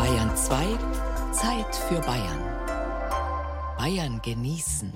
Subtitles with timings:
[0.00, 0.78] Bayern 2,
[1.30, 2.42] Zeit für Bayern.
[3.76, 4.90] Bayern genießen.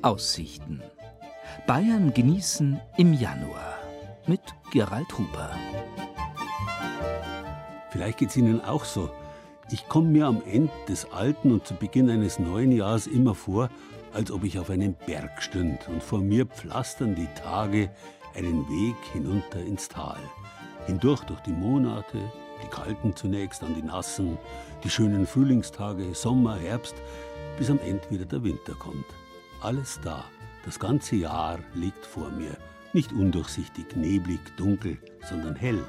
[0.00, 0.80] Aussichten.
[1.66, 3.76] Bayern genießen im Januar
[4.26, 4.40] mit
[4.72, 5.50] Gerald Huber.
[7.90, 9.10] Vielleicht geht es Ihnen auch so.
[9.70, 13.68] Ich komme mir am Ende des alten und zu Beginn eines neuen Jahres immer vor,
[14.14, 17.90] als ob ich auf einem Berg stünd und vor mir pflastern die Tage
[18.34, 20.16] einen Weg hinunter ins Tal.
[20.90, 22.18] Hindurch durch die Monate,
[22.60, 24.36] die kalten zunächst, dann die nassen,
[24.82, 26.96] die schönen Frühlingstage, Sommer, Herbst,
[27.56, 29.06] bis am Ende wieder der Winter kommt.
[29.60, 30.24] Alles da,
[30.64, 32.56] das ganze Jahr liegt vor mir.
[32.92, 35.80] Nicht undurchsichtig, neblig, dunkel, sondern hell,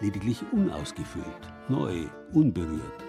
[0.00, 1.24] lediglich unausgefüllt,
[1.68, 3.04] neu, unberührt.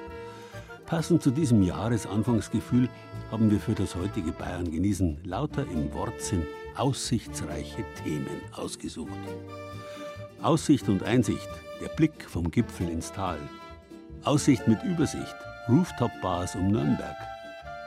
[0.85, 2.87] Passend zu diesem Jahresanfangsgefühl
[3.31, 6.45] haben wir für das heutige Bayern genießen lauter im Wortsinn
[6.75, 9.09] aussichtsreiche Themen ausgesucht.
[10.41, 11.49] Aussicht und Einsicht,
[11.81, 13.37] der Blick vom Gipfel ins Tal.
[14.23, 15.35] Aussicht mit Übersicht,
[15.69, 17.15] Rooftop-Bars um Nürnberg.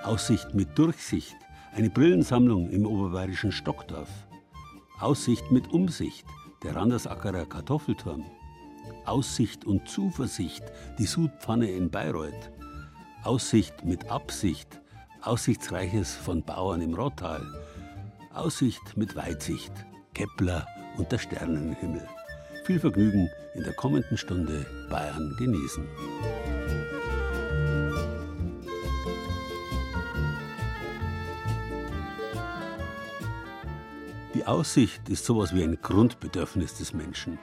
[0.04, 1.34] Aussicht mit Durchsicht,
[1.74, 4.08] eine Brillensammlung im oberbayerischen Stockdorf.
[5.00, 6.24] Aussicht mit Umsicht,
[6.62, 8.24] der Randersackerer Kartoffelturm.
[9.04, 10.62] Aussicht und Zuversicht,
[11.00, 12.52] die Sudpfanne in Bayreuth.
[13.24, 14.80] Aussicht mit Absicht,
[15.22, 17.44] Aussichtsreiches von Bauern im Rottal.
[18.32, 19.72] Aussicht mit Weitsicht,
[20.14, 22.06] Kepler und der Sternenhimmel.
[22.64, 25.86] Viel Vergnügen in der kommenden Stunde Bayern genießen.
[34.32, 37.38] Die Aussicht ist sowas wie ein Grundbedürfnis des Menschen.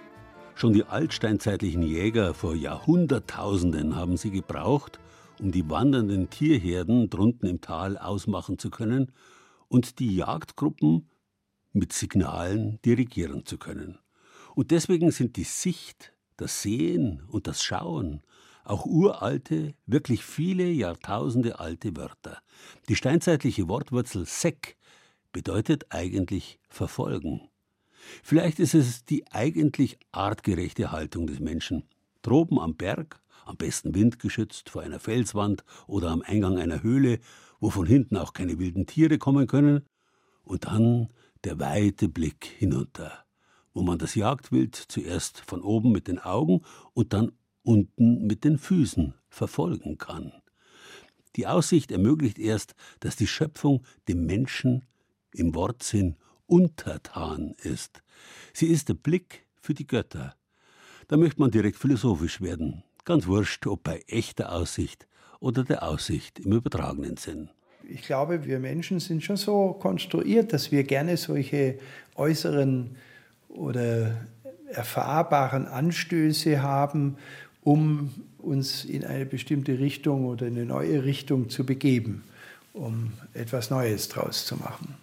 [0.56, 5.00] Schon die altsteinzeitlichen Jäger vor Jahrhunderttausenden haben sie gebraucht,
[5.40, 9.12] um die wandernden Tierherden drunten im Tal ausmachen zu können
[9.68, 11.12] und die Jagdgruppen
[11.74, 14.01] mit Signalen dirigieren zu können.
[14.56, 18.22] Und deswegen sind die Sicht, das Sehen und das Schauen
[18.64, 22.42] auch uralte, wirklich viele Jahrtausende alte Wörter.
[22.90, 24.78] Die steinzeitliche Wortwurzel sek
[25.32, 27.50] bedeutet eigentlich verfolgen.
[28.24, 31.84] Vielleicht ist es die eigentlich artgerechte Haltung des Menschen.
[32.22, 37.20] Droben am Berg am besten windgeschützt vor einer Felswand oder am Eingang einer Höhle,
[37.60, 39.86] wo von hinten auch keine wilden Tiere kommen können,
[40.44, 41.10] und dann
[41.44, 43.26] der weite Blick hinunter,
[43.74, 46.62] wo man das Jagdwild zuerst von oben mit den Augen
[46.94, 47.32] und dann
[47.64, 50.34] unten mit den Füßen verfolgen kann.
[51.36, 54.86] Die Aussicht ermöglicht erst, dass die Schöpfung dem Menschen
[55.34, 58.04] im Wortsinn untertan ist.
[58.54, 60.36] Sie ist der Blick für die Götter.
[61.08, 62.84] Da möchte man direkt philosophisch werden.
[63.06, 65.08] Ganz wurscht, ob bei echter Aussicht
[65.40, 67.50] oder der Aussicht im übertragenen Sinn.
[67.88, 71.80] Ich glaube, wir Menschen sind schon so konstruiert, dass wir gerne solche
[72.16, 72.96] äußeren
[73.54, 74.28] oder
[74.68, 77.18] erfahrbaren Anstöße haben,
[77.62, 82.24] um uns in eine bestimmte Richtung oder in eine neue Richtung zu begeben,
[82.74, 84.96] um etwas Neues draus zu machen.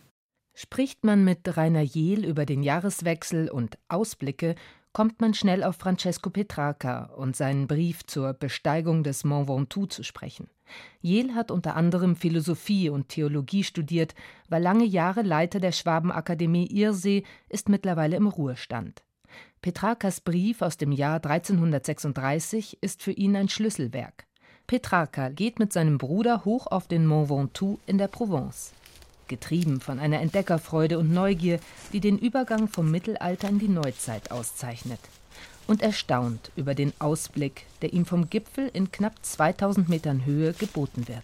[0.55, 4.57] Spricht man mit Rainer Jehl über den Jahreswechsel und Ausblicke,
[4.99, 10.03] kommt man schnell auf Francesco Petrarca und seinen Brief zur Besteigung des Mont Ventoux zu
[10.03, 10.51] sprechen.
[11.01, 14.17] Jehl hat unter anderem Philosophie und Theologie studiert,
[14.49, 19.05] war lange Jahre Leiter der Schwabenakademie Irsee, ist mittlerweile im Ruhestand.
[19.63, 24.27] Petrarcas Brief aus dem Jahr 1336 ist für ihn ein Schlüsselwerk.
[24.67, 28.73] Petrarca geht mit seinem Bruder hoch auf den Mont Ventoux in der Provence
[29.29, 31.61] getrieben von einer Entdeckerfreude und Neugier,
[31.93, 35.01] die den Übergang vom Mittelalter in die Neuzeit auszeichnet.
[35.67, 41.07] Und erstaunt über den Ausblick, der ihm vom Gipfel in knapp 2000 Metern Höhe geboten
[41.09, 41.23] wird.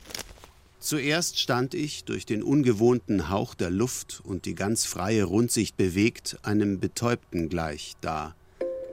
[0.85, 6.37] Zuerst stand ich, durch den ungewohnten Hauch der Luft und die ganz freie Rundsicht bewegt,
[6.43, 8.35] einem Betäubten gleich da.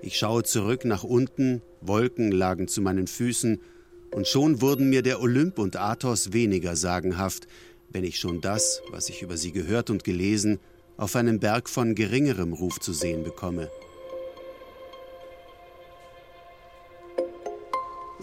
[0.01, 3.59] Ich schaue zurück nach unten, Wolken lagen zu meinen Füßen,
[4.13, 7.47] und schon wurden mir der Olymp und Athos weniger sagenhaft,
[7.91, 10.59] wenn ich schon das, was ich über sie gehört und gelesen,
[10.97, 13.69] auf einem Berg von geringerem Ruf zu sehen bekomme.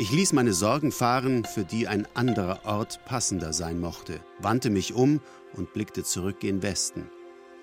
[0.01, 4.95] Ich ließ meine Sorgen fahren, für die ein anderer Ort passender sein mochte, wandte mich
[4.95, 5.21] um
[5.55, 7.11] und blickte zurück gen Westen.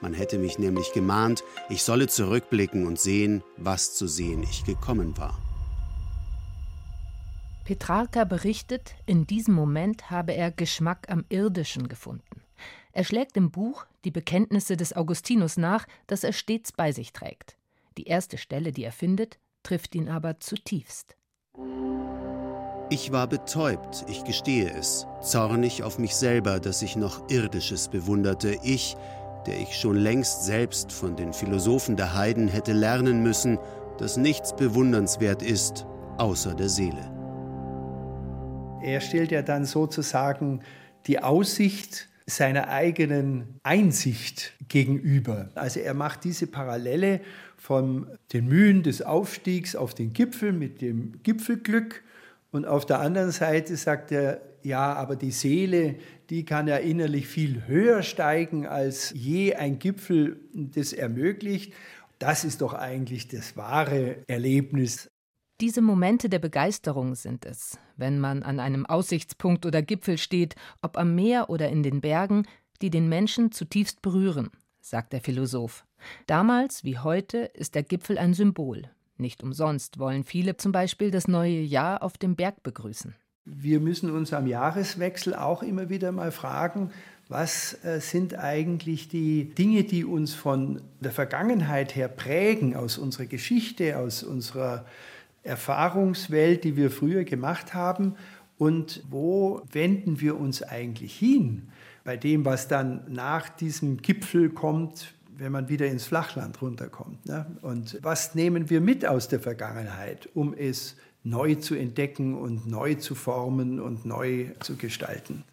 [0.01, 5.17] Man hätte mich nämlich gemahnt, ich solle zurückblicken und sehen, was zu sehen ich gekommen
[5.17, 5.44] war.
[7.65, 12.43] Petrarca berichtet, in diesem Moment habe er Geschmack am Irdischen gefunden.
[12.93, 17.57] Er schlägt im Buch die Bekenntnisse des Augustinus nach, das er stets bei sich trägt.
[17.97, 21.17] Die erste Stelle, die er findet, trifft ihn aber zutiefst.
[22.91, 28.59] Ich war betäubt, ich gestehe es, zornig auf mich selber, dass ich noch Irdisches bewunderte,
[28.61, 28.95] ich,
[29.47, 33.57] der ich schon längst selbst von den Philosophen der Heiden hätte lernen müssen,
[33.97, 37.14] dass nichts bewundernswert ist, außer der Seele.
[38.85, 40.61] Er stellt ja dann sozusagen
[41.07, 45.49] die Aussicht seiner eigenen Einsicht gegenüber.
[45.55, 47.21] Also er macht diese Parallele
[47.57, 52.03] von den Mühen des Aufstiegs auf den Gipfel mit dem Gipfelglück
[52.51, 55.95] und auf der anderen Seite sagt er, ja, aber die Seele,
[56.29, 61.73] die kann ja innerlich viel höher steigen, als je ein Gipfel das ermöglicht.
[62.19, 65.09] Das ist doch eigentlich das wahre Erlebnis.
[65.59, 70.97] Diese Momente der Begeisterung sind es, wenn man an einem Aussichtspunkt oder Gipfel steht, ob
[70.97, 72.45] am Meer oder in den Bergen,
[72.81, 74.51] die den Menschen zutiefst berühren,
[74.81, 75.85] sagt der Philosoph.
[76.27, 78.83] Damals wie heute ist der Gipfel ein Symbol.
[79.17, 83.15] Nicht umsonst wollen viele zum Beispiel das neue Jahr auf dem Berg begrüßen.
[83.45, 86.91] Wir müssen uns am Jahreswechsel auch immer wieder mal fragen,
[87.27, 93.25] was äh, sind eigentlich die Dinge, die uns von der Vergangenheit her prägen, aus unserer
[93.25, 94.85] Geschichte, aus unserer
[95.45, 98.15] Erfahrungswelt, die wir früher gemacht haben,
[98.57, 101.69] und wo wenden wir uns eigentlich hin
[102.03, 107.25] bei dem, was dann nach diesem Gipfel kommt, wenn man wieder ins Flachland runterkommt.
[107.25, 107.45] Ne?
[107.61, 112.95] Und was nehmen wir mit aus der Vergangenheit, um es neu zu entdecken und neu
[112.95, 115.43] zu formen und neu zu gestalten?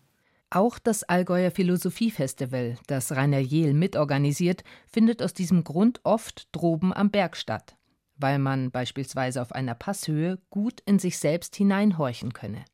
[0.50, 7.10] Auch das Allgäuer Philosophiefestival, das Rainer Jehl mitorganisiert, findet aus diesem Grund oft droben am
[7.10, 7.74] Berg statt,
[8.22, 12.64] weil man beispielsweise auf einer Passhöhe gut in sich selbst hineinhorchen könne.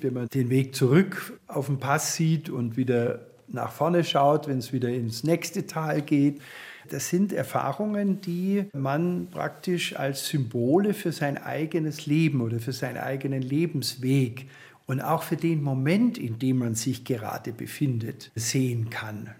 [0.00, 4.58] Wenn man den Weg zurück auf den Pass sieht und wieder nach vorne schaut, wenn
[4.58, 6.40] es wieder ins nächste Tal geht,
[6.88, 12.98] das sind Erfahrungen, die man praktisch als Symbole für sein eigenes Leben oder für seinen
[12.98, 14.48] eigenen Lebensweg
[14.86, 19.30] und auch für den Moment, in dem man sich gerade befindet, sehen kann.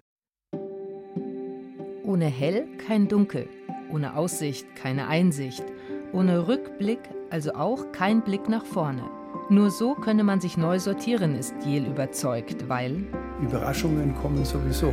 [2.04, 3.48] Ohne Hell kein Dunkel,
[3.92, 5.64] ohne Aussicht keine Einsicht,
[6.12, 7.00] ohne Rückblick
[7.30, 9.02] also auch kein Blick nach vorne.
[9.48, 13.04] Nur so könne man sich neu sortieren, ist Jel überzeugt, weil
[13.42, 14.92] Überraschungen kommen sowieso.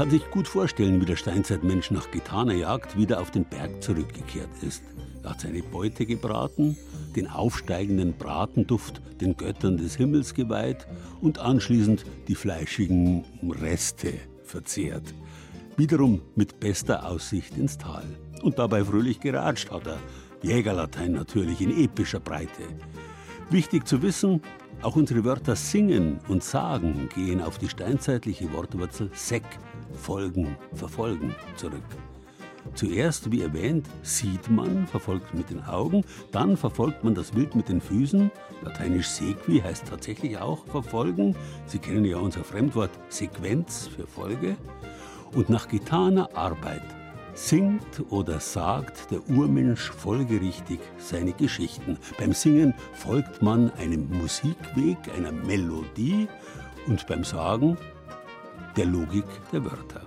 [0.00, 4.48] Kann sich gut vorstellen, wie der Steinzeitmensch nach getaner Jagd wieder auf den Berg zurückgekehrt
[4.62, 4.82] ist.
[5.22, 6.74] Er hat seine Beute gebraten,
[7.14, 10.86] den aufsteigenden Bratenduft den Göttern des Himmels geweiht
[11.20, 13.26] und anschließend die fleischigen
[13.60, 15.12] Reste verzehrt.
[15.76, 18.06] Wiederum mit bester Aussicht ins Tal.
[18.40, 19.98] Und dabei fröhlich geratscht hat er.
[20.40, 22.62] Jägerlatein natürlich in epischer Breite.
[23.50, 24.40] Wichtig zu wissen,
[24.80, 29.44] auch unsere Wörter singen und sagen gehen auf die steinzeitliche Wortwurzel sek,
[29.92, 31.82] folgen, verfolgen zurück.
[32.74, 37.68] Zuerst, wie erwähnt, sieht man, verfolgt mit den Augen, dann verfolgt man das Wild mit
[37.68, 38.30] den Füßen.
[38.62, 41.34] Lateinisch sequi heißt tatsächlich auch verfolgen.
[41.66, 44.56] Sie kennen ja unser Fremdwort Sequenz für Folge.
[45.34, 46.82] Und nach getaner Arbeit
[47.34, 51.96] singt oder sagt der Urmensch folgerichtig seine Geschichten.
[52.18, 56.28] Beim Singen folgt man einem Musikweg, einer Melodie
[56.86, 57.76] und beim Sagen
[58.76, 60.02] der Logik der Wörter.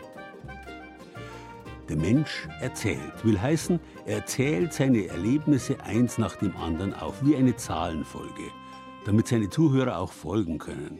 [1.89, 7.35] Der Mensch erzählt, will heißen, er erzählt seine Erlebnisse eins nach dem anderen auf, wie
[7.35, 8.51] eine Zahlenfolge,
[9.05, 10.99] damit seine Zuhörer auch folgen können.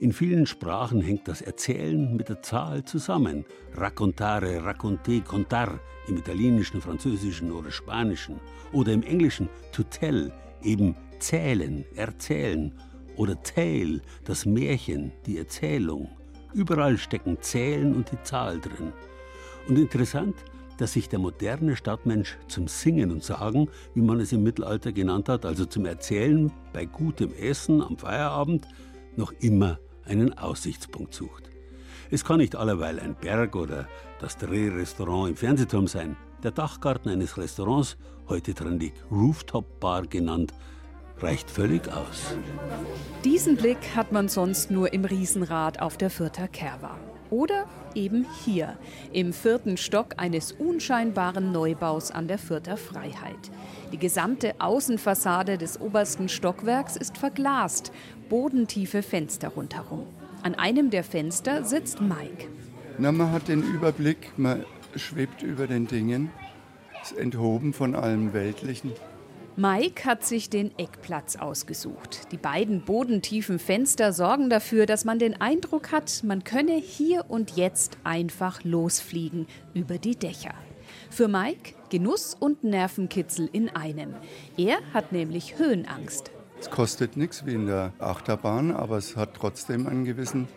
[0.00, 3.46] In vielen Sprachen hängt das Erzählen mit der Zahl zusammen.
[3.74, 8.40] Raccontare, racconter, contar im Italienischen, Französischen oder Spanischen.
[8.72, 12.74] Oder im Englischen to tell, eben zählen, erzählen.
[13.16, 16.08] Oder tale, das Märchen, die Erzählung.
[16.54, 18.92] Überall stecken Zählen und die Zahl drin.
[19.68, 20.36] Und interessant,
[20.78, 25.28] dass sich der moderne Stadtmensch zum Singen und Sagen, wie man es im Mittelalter genannt
[25.28, 28.68] hat, also zum Erzählen bei gutem Essen am Feierabend,
[29.16, 31.50] noch immer einen Aussichtspunkt sucht.
[32.10, 33.88] Es kann nicht allerweil ein Berg oder
[34.20, 36.16] das Drehrestaurant im Fernsehturm sein.
[36.42, 37.96] Der Dachgarten eines Restaurants,
[38.28, 40.52] heute trendig Rooftop Bar genannt,
[41.20, 42.34] reicht völlig aus.
[43.24, 46.98] Diesen Blick hat man sonst nur im Riesenrad auf der Fürther Kerwa.
[47.30, 48.76] Oder eben hier,
[49.12, 53.50] im vierten Stock eines unscheinbaren Neubaus an der Fürther Freiheit.
[53.92, 57.92] Die gesamte Außenfassade des obersten Stockwerks ist verglast,
[58.28, 60.06] bodentiefe Fenster rundherum.
[60.42, 62.48] An einem der Fenster sitzt Mike.
[62.98, 66.30] Na, man hat den Überblick, man schwebt über den Dingen.
[67.02, 68.92] ist enthoben von allem Weltlichen.
[69.56, 72.32] Mike hat sich den Eckplatz ausgesucht.
[72.32, 77.56] Die beiden bodentiefen Fenster sorgen dafür, dass man den Eindruck hat, man könne hier und
[77.56, 80.54] jetzt einfach losfliegen über die Dächer.
[81.08, 84.14] Für Mike Genuss und Nervenkitzel in einem.
[84.56, 86.32] Er hat nämlich Höhenangst.
[86.58, 90.48] Es kostet nichts wie in der Achterbahn, aber es hat trotzdem einen gewissen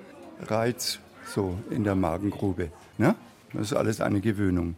[0.41, 2.71] Reiz so in der Magengrube.
[2.97, 3.13] Ne?
[3.53, 4.75] Das ist alles eine Gewöhnung.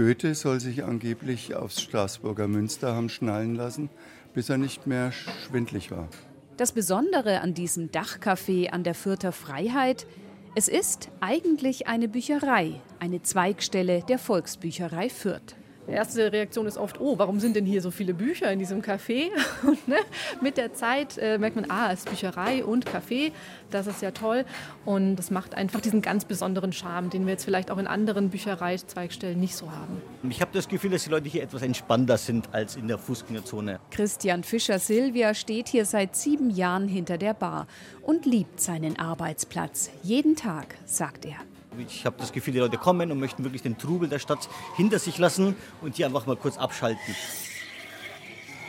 [0.00, 3.90] Goethe soll sich angeblich aufs Straßburger Münster haben schnallen lassen,
[4.32, 6.08] bis er nicht mehr schwindlig war.
[6.56, 10.06] Das Besondere an diesem Dachcafé an der Fürther Freiheit,
[10.54, 15.54] es ist eigentlich eine Bücherei, eine Zweigstelle der Volksbücherei Fürth.
[15.90, 18.80] Die erste Reaktion ist oft, oh, warum sind denn hier so viele Bücher in diesem
[18.80, 19.30] Café?
[19.66, 19.96] Und ne,
[20.40, 23.32] mit der Zeit äh, merkt man, ah, es ist Bücherei und Café,
[23.70, 24.44] das ist ja toll.
[24.84, 28.30] Und das macht einfach diesen ganz besonderen Charme, den wir jetzt vielleicht auch in anderen
[28.30, 30.00] Büchereizweigstellen nicht so haben.
[30.28, 33.80] Ich habe das Gefühl, dass die Leute hier etwas entspannter sind als in der Fußgängerzone.
[33.90, 37.66] Christian Fischer-Silvia steht hier seit sieben Jahren hinter der Bar
[38.02, 39.90] und liebt seinen Arbeitsplatz.
[40.04, 41.49] Jeden Tag, sagt er.
[41.78, 44.98] Ich habe das Gefühl, die Leute kommen und möchten wirklich den Trubel der Stadt hinter
[44.98, 47.14] sich lassen und hier einfach mal kurz abschalten.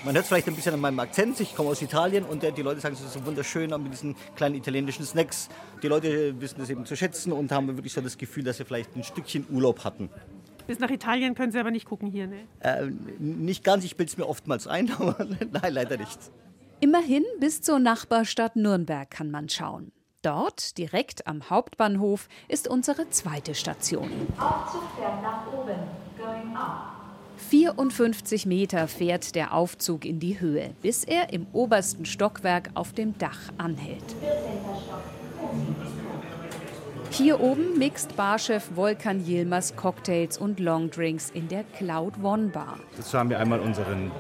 [0.04, 1.40] Man hört es vielleicht ein bisschen an meinem Akzent.
[1.40, 4.56] Ich komme aus Italien und die Leute sagen, es ist so wunderschön mit diesen kleinen
[4.56, 5.48] italienischen Snacks.
[5.84, 8.66] Die Leute wissen das eben zu schätzen und haben wirklich so das Gefühl, dass sie
[8.66, 10.10] vielleicht ein Stückchen Urlaub hatten.
[10.66, 12.48] Bis nach Italien können Sie aber nicht gucken hier, ne?
[12.62, 12.88] Äh,
[13.20, 16.20] nicht ganz, ich bilde es mir oftmals ein, aber nein, leider nicht.
[16.80, 19.92] Immerhin bis zur Nachbarstadt Nürnberg kann man schauen.
[20.22, 24.12] Dort, direkt am Hauptbahnhof, ist unsere zweite Station.
[24.38, 25.80] Aufzug fährt nach oben,
[26.18, 27.02] going up.
[27.50, 33.18] 54 Meter fährt der Aufzug in die Höhe, bis er im obersten Stockwerk auf dem
[33.18, 34.04] Dach anhält.
[37.10, 42.78] Hier oben mixt Barchef Volkan Yilmaz Cocktails und Longdrinks in der Cloud One Bar.
[42.96, 44.12] Dazu haben wir einmal unseren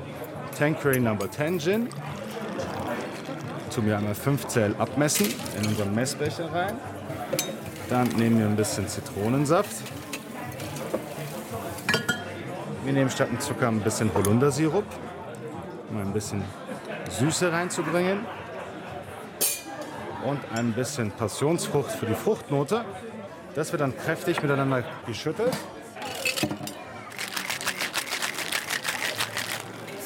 [0.57, 1.89] Tanqueray Number 10 Gin
[3.71, 6.75] tun wir einmal 5 Zell abmessen in unseren Messbecher rein.
[7.89, 9.75] Dann nehmen wir ein bisschen Zitronensaft.
[12.83, 14.83] Wir nehmen statt dem Zucker ein bisschen Holundersirup,
[15.89, 16.43] um ein bisschen
[17.09, 18.25] Süße reinzubringen.
[20.25, 22.83] Und ein bisschen Passionsfrucht für die Fruchtnote.
[23.55, 25.55] Das wird dann kräftig miteinander geschüttelt.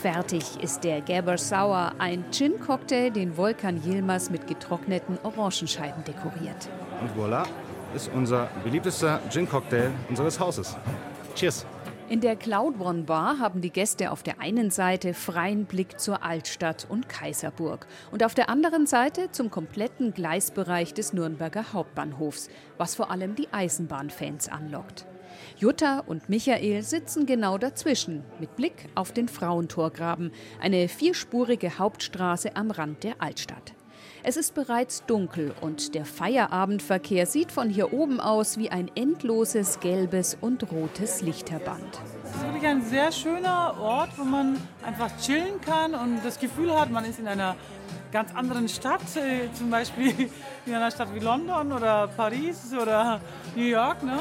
[0.05, 6.69] Fertig ist der Gabber Sour, ein Gin-Cocktail, den Volkan Yilmaz mit getrockneten Orangenscheiben dekoriert.
[7.01, 7.43] Und voilà,
[7.95, 10.77] ist unser beliebtester Gin-Cocktail unseres Hauses.
[11.33, 11.65] Cheers!
[12.07, 16.21] In der Cloud One Bar haben die Gäste auf der einen Seite freien Blick zur
[16.21, 22.93] Altstadt und Kaiserburg und auf der anderen Seite zum kompletten Gleisbereich des Nürnberger Hauptbahnhofs, was
[22.93, 25.07] vor allem die Eisenbahnfans anlockt.
[25.57, 32.71] Jutta und Michael sitzen genau dazwischen, mit Blick auf den Frauentorgraben, eine vierspurige Hauptstraße am
[32.71, 33.73] Rand der Altstadt.
[34.21, 39.79] Es ist bereits dunkel und der Feierabendverkehr sieht von hier oben aus wie ein endloses
[39.79, 42.01] gelbes und rotes Lichterband.
[42.25, 46.77] Es ist wirklich ein sehr schöner Ort, wo man einfach chillen kann und das Gefühl
[46.77, 47.55] hat, man ist in einer
[48.11, 50.29] ganz anderen Stadt, äh, zum Beispiel
[50.65, 53.21] in einer Stadt wie London oder Paris oder
[53.55, 54.03] New York.
[54.03, 54.19] Ne?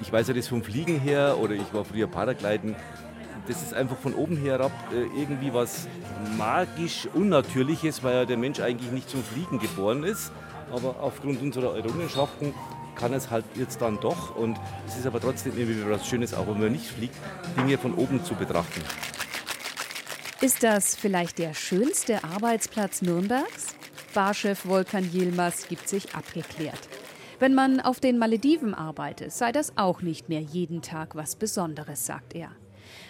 [0.00, 2.74] Ich weiß ja das vom Fliegen her oder ich war früher Paragliden.
[3.46, 5.88] Das ist einfach von oben herab äh, irgendwie was
[6.36, 10.32] magisch Unnatürliches, weil ja der Mensch eigentlich nicht zum Fliegen geboren ist.
[10.72, 12.54] Aber aufgrund unserer Errungenschaften
[12.94, 14.36] kann es halt jetzt dann doch.
[14.36, 17.16] Und es ist aber trotzdem irgendwie was Schönes, auch wenn man nicht fliegt,
[17.56, 18.82] Dinge von oben zu betrachten.
[20.40, 23.74] Ist das vielleicht der schönste Arbeitsplatz Nürnbergs?
[24.14, 26.88] Barchef Volkan Yilmaz gibt sich abgeklärt.
[27.40, 32.04] Wenn man auf den Malediven arbeitet, sei das auch nicht mehr jeden Tag was Besonderes,
[32.04, 32.50] sagt er.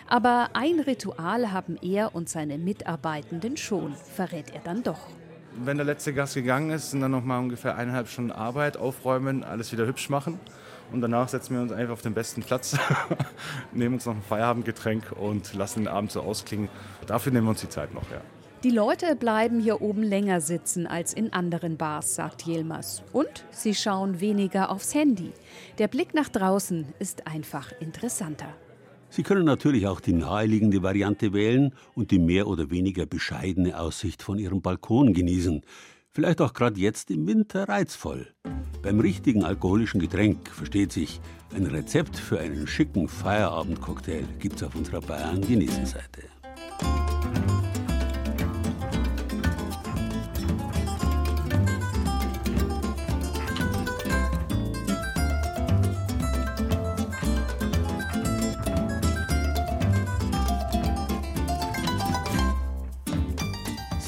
[0.06, 5.00] Aber ein Ritual haben er und seine Mitarbeitenden schon, verrät er dann doch.
[5.56, 9.42] Wenn der letzte Gast gegangen ist, sind dann noch mal ungefähr eineinhalb Stunden Arbeit, aufräumen,
[9.42, 10.38] alles wieder hübsch machen.
[10.92, 12.78] Und danach setzen wir uns einfach auf den besten Platz,
[13.72, 16.68] nehmen uns noch ein Feierabendgetränk und lassen den Abend so ausklingen.
[17.08, 18.20] Dafür nehmen wir uns die Zeit noch, ja.
[18.62, 23.02] Die Leute bleiben hier oben länger sitzen als in anderen Bars, sagt Jelmers.
[23.10, 25.32] Und sie schauen weniger aufs Handy.
[25.78, 28.54] Der Blick nach draußen ist einfach interessanter.
[29.08, 34.22] Sie können natürlich auch die naheliegende Variante wählen und die mehr oder weniger bescheidene Aussicht
[34.22, 35.62] von Ihrem Balkon genießen.
[36.10, 38.28] Vielleicht auch gerade jetzt im Winter reizvoll.
[38.82, 41.22] Beim richtigen alkoholischen Getränk, versteht sich,
[41.54, 46.24] ein Rezept für einen schicken Feierabendcocktail gibt's auf unserer Bayern-Genießen-Seite.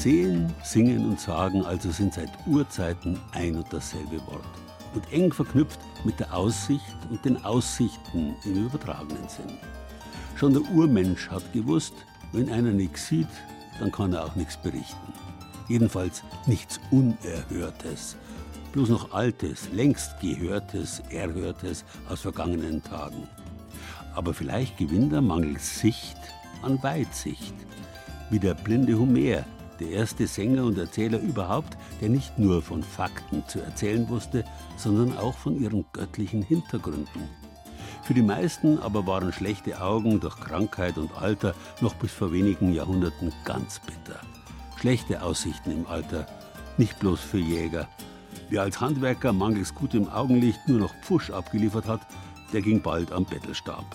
[0.03, 4.43] Sehen, Singen und Sagen also sind seit Urzeiten ein und dasselbe Wort
[4.93, 9.57] und eng verknüpft mit der Aussicht und den Aussichten im übertragenen Sinn.
[10.35, 11.93] Schon der Urmensch hat gewusst,
[12.33, 13.29] wenn einer nichts sieht,
[13.79, 15.13] dann kann er auch nichts berichten.
[15.69, 18.17] Jedenfalls nichts Unerhörtes,
[18.73, 23.29] bloß noch Altes, längst Gehörtes, Erhörtes aus vergangenen Tagen.
[24.15, 26.17] Aber vielleicht gewinnt er mangels Sicht
[26.61, 27.53] an Weitsicht,
[28.31, 29.45] wie der blinde Homer,
[29.83, 34.45] der erste Sänger und Erzähler überhaupt, der nicht nur von Fakten zu erzählen wusste,
[34.77, 37.29] sondern auch von ihren göttlichen Hintergründen.
[38.03, 42.73] Für die meisten aber waren schlechte Augen durch Krankheit und Alter noch bis vor wenigen
[42.73, 44.19] Jahrhunderten ganz bitter.
[44.77, 46.27] Schlechte Aussichten im Alter,
[46.77, 47.87] nicht bloß für Jäger.
[48.49, 52.01] Wer als Handwerker mangels gutem Augenlicht nur noch Pfusch abgeliefert hat,
[52.51, 53.85] der ging bald am Bettelstab.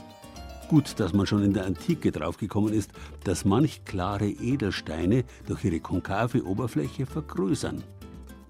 [0.69, 2.91] Gut, dass man schon in der Antike draufgekommen ist,
[3.25, 7.83] dass manch klare Edelsteine durch ihre konkave Oberfläche vergrößern.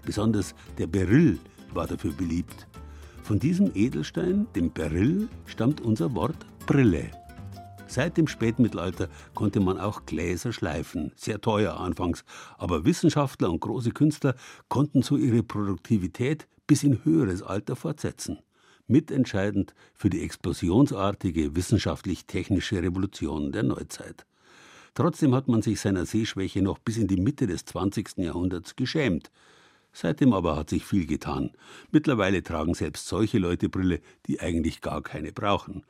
[0.03, 1.39] Besonders der Beryl
[1.73, 2.67] war dafür beliebt.
[3.23, 6.35] Von diesem Edelstein, dem Beryl, stammt unser Wort
[6.65, 7.09] Brille.
[7.87, 12.25] Seit dem Spätmittelalter konnte man auch Gläser schleifen, sehr teuer anfangs,
[12.57, 14.35] aber Wissenschaftler und große Künstler
[14.67, 18.39] konnten so ihre Produktivität bis in höheres Alter fortsetzen
[18.89, 24.25] mitentscheidend für die explosionsartige wissenschaftlich-technische Revolution der Neuzeit.
[24.93, 28.17] Trotzdem hat man sich seiner Sehschwäche noch bis in die Mitte des 20.
[28.17, 29.31] Jahrhunderts geschämt.
[29.93, 31.51] Seitdem aber hat sich viel getan.
[31.91, 35.83] Mittlerweile tragen selbst solche Leute Brille, die eigentlich gar keine brauchen.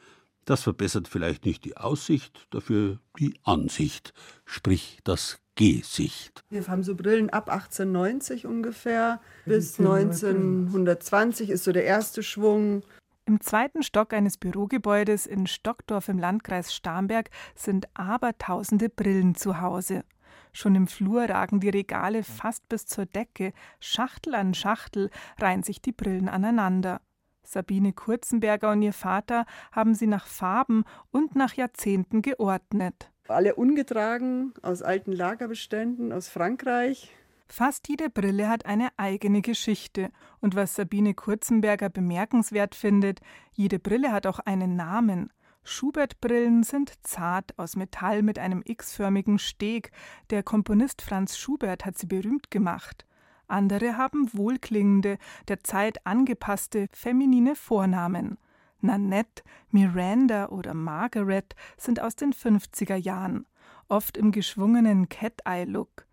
[0.46, 4.14] Das verbessert vielleicht nicht die Aussicht, dafür die Ansicht,
[4.46, 6.42] sprich das Gesicht.
[6.50, 12.82] Wir haben so Brillen ab 1890 ungefähr bis 1920 ist so der erste Schwung.
[13.26, 20.06] Im zweiten Stock eines Bürogebäudes in Stockdorf im Landkreis Starnberg sind abertausende Brillen zu Hause.
[20.54, 25.82] Schon im Flur ragen die Regale fast bis zur Decke, Schachtel an Schachtel reihen sich
[25.82, 27.02] die Brillen aneinander.
[27.44, 34.54] Sabine Kurzenberger und ihr Vater haben sie nach Farben und nach Jahrzehnten geordnet alle ungetragen
[34.62, 37.12] aus alten Lagerbeständen aus Frankreich.
[37.48, 40.12] Fast jede Brille hat eine eigene Geschichte.
[40.40, 43.22] Und was Sabine Kurzenberger bemerkenswert findet,
[43.54, 45.32] jede Brille hat auch einen Namen.
[45.64, 49.92] Schubert-Brillen sind zart aus Metall mit einem x-förmigen Steg.
[50.30, 53.06] Der Komponist Franz Schubert hat sie berühmt gemacht.
[53.48, 58.38] Andere haben wohlklingende, der Zeit angepasste, feminine Vornamen.
[58.82, 63.46] Nanette, Miranda oder Margaret sind aus den 50er Jahren,
[63.88, 66.06] oft im geschwungenen Cat-Eye-Look.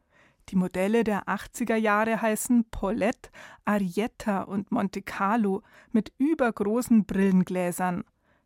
[0.49, 3.31] Die Modelle der 80er Jahre heißen Paulette,
[3.65, 8.05] Arietta und Monte Carlo mit übergroßen Brillengläsern.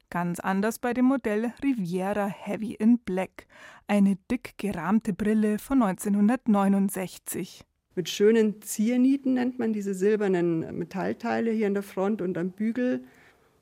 [0.09, 3.47] Ganz anders bei dem Modell Riviera Heavy in Black,
[3.87, 7.65] eine dick gerahmte Brille von 1969.
[7.95, 13.05] Mit schönen Ziernieten nennt man diese silbernen Metallteile hier an der Front und am Bügel.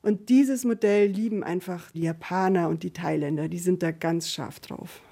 [0.08, 4.58] Und dieses Modell lieben einfach die Japaner und die Thailänder, die sind da ganz scharf
[4.58, 5.02] drauf.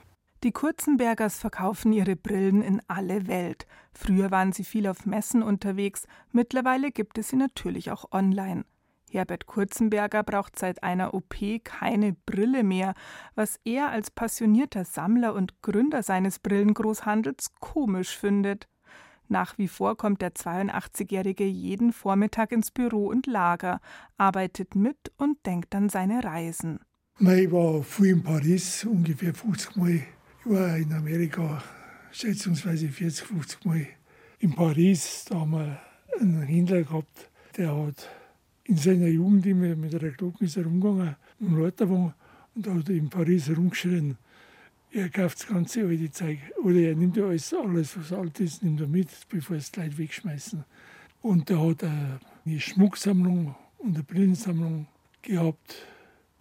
[0.42, 3.66] Die Kurzenbergers verkaufen ihre Brillen in alle Welt.
[3.92, 8.64] Früher waren sie viel auf Messen unterwegs, mittlerweile gibt es sie natürlich auch online.
[9.10, 12.94] Herbert Kurzenberger braucht seit einer OP keine Brille mehr,
[13.34, 18.66] was er als passionierter Sammler und Gründer seines Brillengroßhandels komisch findet.
[19.28, 23.80] Nach wie vor kommt der 82-Jährige jeden Vormittag ins Büro und Lager,
[24.16, 26.80] arbeitet mit und denkt an seine Reisen.
[27.18, 30.02] Ich war viel in Paris, ungefähr 50 Mal.
[30.40, 31.62] Ich war in Amerika
[32.12, 33.86] schätzungsweise 40, 50 Mal.
[34.38, 35.80] In Paris, da haben wir
[36.20, 38.08] einen Händler gehabt, der hat
[38.64, 42.14] in seiner Jugend immer mit einer Glocke herumgegangen, mit einem Leiterwagen,
[42.54, 44.16] und hat in Paris herumgeschrien,
[44.96, 46.38] er kauft das ganze alte Zeug.
[46.62, 49.80] Oder er nimmt ja alles, alles was alt ist, nimmt er mit, bevor es die
[49.80, 50.64] Leute wegschmeißen.
[51.22, 54.86] Und er hat eine Schmucksammlung und eine Brillensammlung
[55.22, 55.86] gehabt.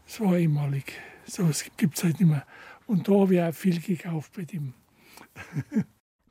[0.06, 0.94] Das war einmalig.
[1.26, 2.46] So etwas gibt es halt nicht mehr.
[2.88, 4.74] Und da habe ich auch viel gekauft bei dem.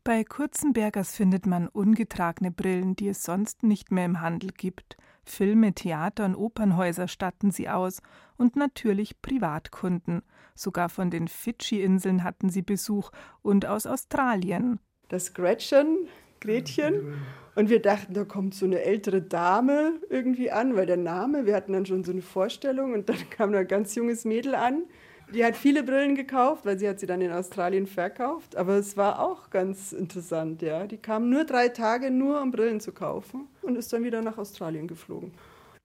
[0.05, 4.99] Bei Kurzenbergers findet man ungetragene Brillen, die es sonst nicht mehr im Handel gibt.
[5.25, 8.03] Filme, Theater und Opernhäuser statten sie aus
[8.37, 10.21] und natürlich Privatkunden.
[10.55, 13.11] Sogar von den Fidschi-Inseln hatten sie Besuch
[13.43, 14.79] und aus Australien.
[15.09, 16.09] Das Gretchen,
[16.41, 17.15] Gretchen.
[17.57, 21.55] Und wir dachten, da kommt so eine ältere Dame irgendwie an, weil der Name, wir
[21.55, 24.85] hatten dann schon so eine Vorstellung und dann kam da ein ganz junges Mädel an.
[25.33, 28.57] Die hat viele Brillen gekauft, weil sie hat sie dann in Australien verkauft.
[28.57, 30.87] Aber es war auch ganz interessant, ja.
[30.87, 34.37] Die kam nur drei Tage nur, um Brillen zu kaufen und ist dann wieder nach
[34.37, 35.33] Australien geflogen.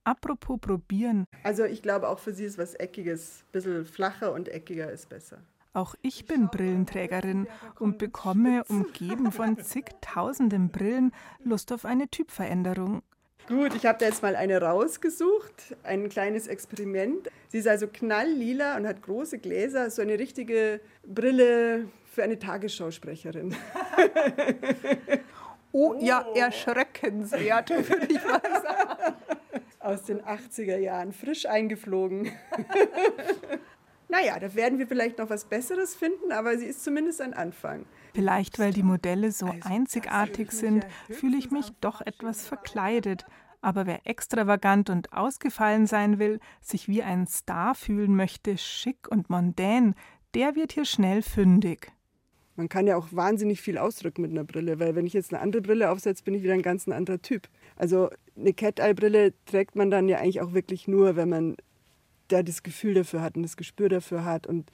[0.10, 1.26] Apropos probieren.
[1.44, 5.08] Also ich glaube auch für sie ist was Eckiges, ein bisschen flacher und eckiger ist
[5.08, 5.38] besser.
[5.74, 7.46] Auch ich bin Brillenträgerin
[7.78, 11.12] und bekomme, umgeben von zigtausenden Brillen,
[11.44, 13.04] Lust auf eine Typveränderung.
[13.48, 17.30] Gut, ich habe da jetzt mal eine rausgesucht, ein kleines Experiment.
[17.50, 23.56] Sie ist also knalllila und hat große Gläser, so eine richtige Brille für eine Tagesschausprecherin.
[25.72, 28.89] oh, ja, erschreckenswert, würde ich mal sagen.
[29.90, 32.32] Aus den 80er Jahren, frisch eingeflogen.
[34.08, 37.86] naja, da werden wir vielleicht noch was Besseres finden, aber sie ist zumindest ein Anfang.
[38.14, 43.26] Vielleicht, weil die Modelle so einzigartig sind, fühle ich mich doch etwas verkleidet.
[43.62, 49.32] Aber wer extravagant und ausgefallen sein will, sich wie ein Star fühlen möchte, schick und
[49.32, 49.96] mondän,
[50.36, 51.92] der wird hier schnell fündig.
[52.56, 55.42] Man kann ja auch wahnsinnig viel ausdrücken mit einer Brille, weil wenn ich jetzt eine
[55.42, 57.50] andere Brille aufsetze, bin ich wieder ein ganz anderer Typ.
[57.80, 61.56] Also eine Cat-Eye-Brille trägt man dann ja eigentlich auch wirklich nur, wenn man
[62.28, 64.70] da das Gefühl dafür hat und das Gespür dafür hat und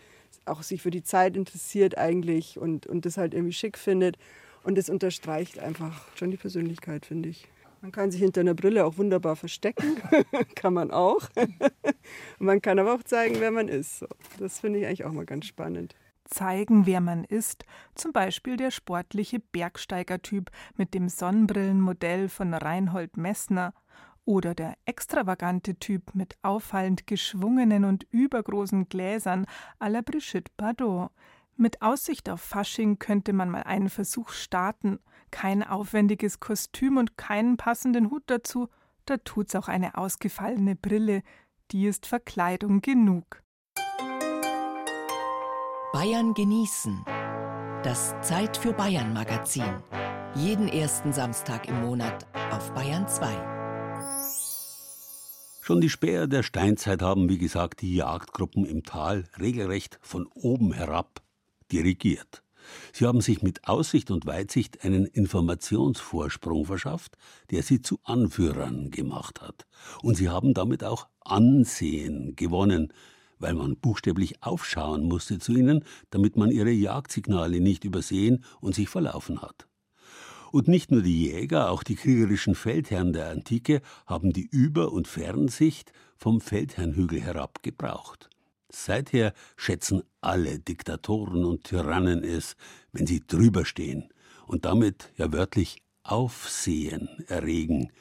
[0.45, 4.17] auch sich für die Zeit interessiert eigentlich und, und das halt irgendwie schick findet.
[4.63, 7.47] Und das unterstreicht einfach schon die Persönlichkeit, finde ich.
[7.81, 9.97] Man kann sich hinter einer Brille auch wunderbar verstecken,
[10.55, 11.29] kann man auch.
[12.39, 14.03] man kann aber auch zeigen, wer man ist.
[14.39, 15.95] Das finde ich eigentlich auch mal ganz spannend.
[16.25, 23.73] Zeigen, wer man ist, zum Beispiel der sportliche Bergsteigertyp mit dem Sonnenbrillenmodell von Reinhold Messner
[24.25, 29.45] oder der extravagante Typ mit auffallend geschwungenen und übergroßen Gläsern
[29.79, 31.11] à la Brigitte Bardot.
[31.57, 34.99] Mit Aussicht auf Fasching könnte man mal einen Versuch starten.
[35.31, 38.67] Kein aufwendiges Kostüm und keinen passenden Hut dazu,
[39.05, 41.21] da tut's auch eine ausgefallene Brille.
[41.71, 43.44] Die ist Verkleidung genug.
[45.95, 47.05] Bayern genießen.
[47.81, 49.81] Das Zeit für Bayern Magazin.
[50.35, 53.33] Jeden ersten Samstag im Monat auf Bayern 2.
[55.61, 60.73] Schon die Späher der Steinzeit haben, wie gesagt, die Jagdgruppen im Tal regelrecht von oben
[60.73, 61.21] herab
[61.71, 62.43] dirigiert.
[62.91, 67.15] Sie haben sich mit Aussicht und Weitsicht einen Informationsvorsprung verschafft,
[67.51, 69.65] der sie zu Anführern gemacht hat.
[70.01, 72.91] Und sie haben damit auch Ansehen gewonnen,
[73.39, 78.89] weil man buchstäblich aufschauen musste zu ihnen, damit man ihre Jagdsignale nicht übersehen und sich
[78.89, 79.67] verlaufen hat.
[80.51, 85.07] Und nicht nur die Jäger, auch die kriegerischen Feldherren der Antike haben die Über- und
[85.07, 88.29] Fernsicht vom Feldherrnhügel herab gebraucht.
[88.69, 92.55] Seither schätzen alle Diktatoren und Tyrannen es,
[92.91, 94.09] wenn sie drüber stehen
[94.47, 97.91] und damit ja wörtlich Aufsehen erregen,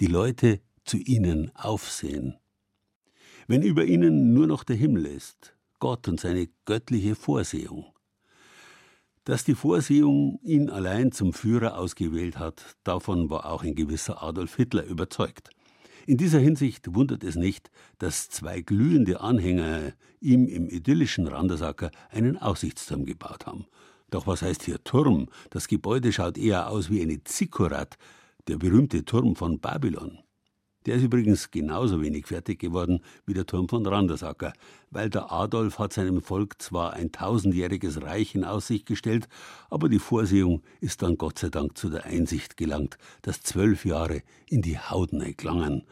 [0.00, 2.36] die Leute zu ihnen aufsehen.
[3.52, 7.84] Wenn über ihnen nur noch der Himmel ist, Gott und seine göttliche Vorsehung,
[9.24, 14.56] dass die Vorsehung ihn allein zum Führer ausgewählt hat, davon war auch ein gewisser Adolf
[14.56, 15.50] Hitler überzeugt.
[16.06, 22.38] In dieser Hinsicht wundert es nicht, dass zwei glühende Anhänger ihm im idyllischen Randersacker einen
[22.38, 23.66] Aussichtsturm gebaut haben.
[24.08, 25.28] Doch was heißt hier Turm?
[25.50, 27.98] Das Gebäude schaut eher aus wie eine Zikkurat,
[28.48, 30.21] der berühmte Turm von Babylon.
[30.86, 34.52] Der ist übrigens genauso wenig fertig geworden wie der Turm von Randersacker,
[34.90, 39.28] weil der Adolf hat seinem Volk zwar ein tausendjähriges Reich in Aussicht gestellt,
[39.70, 44.22] aber die Vorsehung ist dann Gott sei Dank zu der Einsicht gelangt, dass zwölf Jahre
[44.48, 45.84] in die Haudene klangen.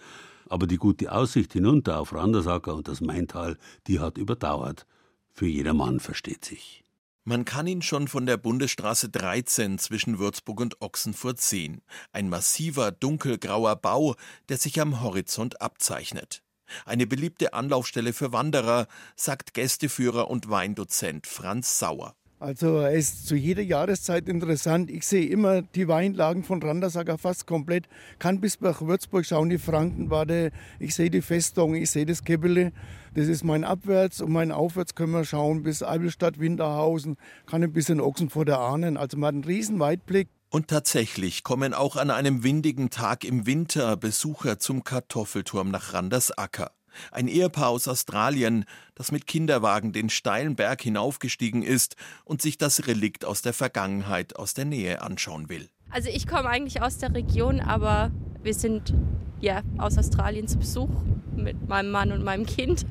[0.48, 4.86] Aber die gute Aussicht hinunter auf Randersacker und das Maintal, die hat überdauert.
[5.32, 6.82] Für jedermann versteht sich.
[7.30, 11.80] Man kann ihn schon von der Bundesstraße 13 zwischen Würzburg und Ochsenfurt sehen.
[12.10, 14.16] Ein massiver, dunkelgrauer Bau,
[14.48, 16.42] der sich am Horizont abzeichnet.
[16.86, 22.16] Eine beliebte Anlaufstelle für Wanderer, sagt Gästeführer und Weindozent Franz Sauer.
[22.40, 24.90] Also er ist zu jeder Jahreszeit interessant.
[24.90, 27.86] Ich sehe immer die Weinlagen von Randersacker fast komplett.
[28.18, 30.50] Kann bis nach Würzburg schauen, die Frankenwarte.
[30.78, 32.72] Ich sehe die Festung, ich sehe das Kebbele.
[33.14, 37.74] Das ist mein Abwärts und mein Aufwärts können wir schauen bis Eibelstadt, Winterhausen, kann ein
[37.74, 38.96] bisschen Ochsen vor der Ahnen.
[38.96, 40.28] Also man hat einen riesen Weitblick.
[40.48, 46.70] Und tatsächlich kommen auch an einem windigen Tag im Winter Besucher zum Kartoffelturm nach Randersacker.
[47.10, 52.86] Ein Ehepaar aus Australien, das mit Kinderwagen den steilen Berg hinaufgestiegen ist und sich das
[52.86, 55.68] Relikt aus der Vergangenheit aus der Nähe anschauen will.
[55.90, 58.10] Also ich komme eigentlich aus der Region, aber
[58.42, 58.94] wir sind
[59.40, 60.90] ja aus Australien zu Besuch
[61.34, 62.86] mit meinem Mann und meinem Kind.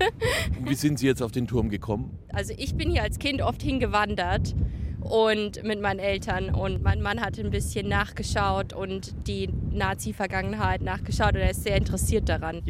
[0.63, 2.17] Wie sind Sie jetzt auf den Turm gekommen?
[2.29, 4.55] Also ich bin hier als Kind oft hingewandert
[5.01, 6.49] und mit meinen Eltern.
[6.49, 11.77] Und mein Mann hat ein bisschen nachgeschaut und die Nazi-Vergangenheit nachgeschaut und er ist sehr
[11.77, 12.61] interessiert daran.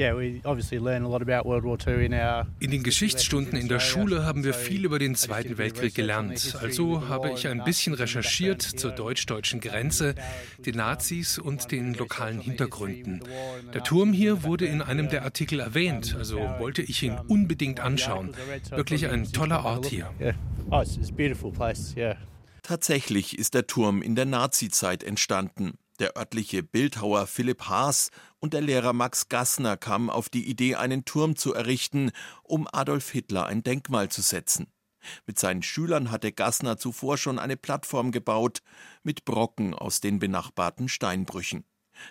[2.60, 6.58] In den Geschichtsstunden in der Schule haben wir viel über den Zweiten Weltkrieg gelernt.
[6.62, 10.16] Also habe ich ein bisschen recherchiert zur deutsch-deutschen Grenze,
[10.66, 13.22] den Nazis und den lokalen Hintergründen.
[13.74, 18.34] Der Turm hier wurde in einem der Artikel erwähnt, also wollte ich ihn unbedingt anschauen.
[18.70, 20.10] Wirklich ein toller Ort hier.
[20.72, 22.16] Oh, it's, a beautiful place, yeah.
[22.62, 25.80] Tatsächlich ist der Turm in der Nazizeit entstanden.
[25.98, 31.06] Der örtliche Bildhauer Philipp Haas und der Lehrer Max Gassner kamen auf die Idee, einen
[31.06, 32.12] Turm zu errichten,
[32.44, 34.68] um Adolf Hitler ein Denkmal zu setzen.
[35.26, 38.60] Mit seinen Schülern hatte Gassner zuvor schon eine Plattform gebaut
[39.02, 41.64] mit Brocken aus den benachbarten Steinbrüchen.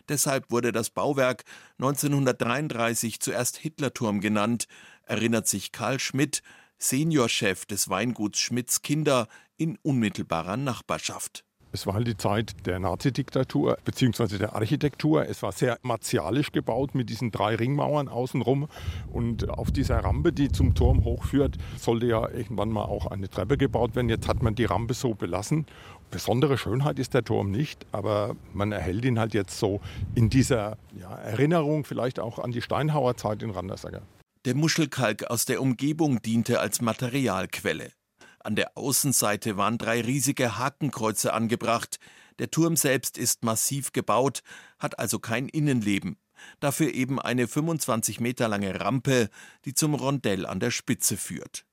[0.09, 1.45] Deshalb wurde das Bauwerk
[1.79, 4.67] 1933 zuerst Hitlerturm genannt,
[5.05, 6.43] erinnert sich Karl Schmidt,
[6.79, 11.45] Seniorchef des Weinguts Schmidts Kinder in unmittelbarer Nachbarschaft.
[11.71, 14.39] Es war halt die Zeit der Nazidiktatur bzw.
[14.39, 15.29] der Architektur.
[15.29, 18.69] Es war sehr martialisch gebaut mit diesen drei Ringmauern außenrum.
[19.13, 23.59] Und auf dieser Rampe, die zum Turm hochführt, sollte ja irgendwann mal auch eine Treppe
[23.59, 24.09] gebaut werden.
[24.09, 25.67] Jetzt hat man die Rampe so belassen.
[26.11, 29.83] Besondere Schönheit ist der Turm nicht, aber man erhält ihn halt jetzt so
[30.15, 34.01] in dieser ja, Erinnerung vielleicht auch an die Steinhauerzeit in Randersacker.
[34.45, 37.91] Der Muschelkalk aus der Umgebung diente als Materialquelle.
[38.39, 41.99] An der Außenseite waren drei riesige Hakenkreuze angebracht.
[42.39, 44.43] Der Turm selbst ist massiv gebaut,
[44.79, 46.19] hat also kein Innenleben.
[46.61, 49.29] Dafür eben eine 25 Meter lange Rampe,
[49.65, 51.65] die zum Rondell an der Spitze führt.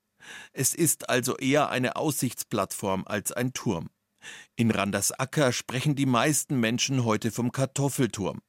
[0.51, 3.91] Es ist also eher eine Aussichtsplattform als ein Turm.
[4.55, 8.41] In Randersacker sprechen die meisten Menschen heute vom Kartoffelturm.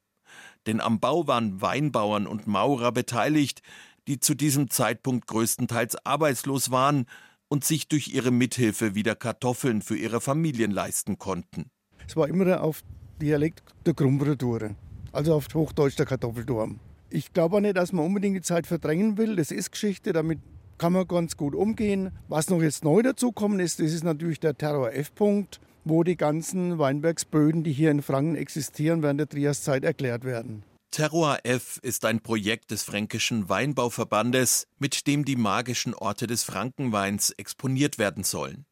[0.65, 3.61] Denn am Bau waren Weinbauern und Maurer beteiligt,
[4.07, 7.05] die zu diesem Zeitpunkt größtenteils arbeitslos waren
[7.49, 11.69] und sich durch ihre Mithilfe wieder Kartoffeln für ihre Familien leisten konnten.
[12.07, 12.81] Es war immer auf
[13.21, 14.75] Dialekt der Krumbretur,
[15.11, 16.79] also auf Hochdeutsch der Kartoffelturm.
[17.09, 19.37] Ich glaube auch nicht, dass man unbedingt die Zeit verdrängen will.
[19.37, 20.39] Das ist Geschichte, damit
[20.77, 22.11] kann man ganz gut umgehen.
[22.27, 26.77] Was noch jetzt neu dazukommen ist, das ist natürlich der Terror F-Punkt, wo die ganzen
[26.77, 30.63] Weinbergsböden, die hier in Franken existieren, während der Triaszeit erklärt werden.
[30.97, 37.29] Terroir F ist ein Projekt des Fränkischen Weinbauverbandes, mit dem die magischen Orte des Frankenweins
[37.29, 38.65] exponiert werden sollen.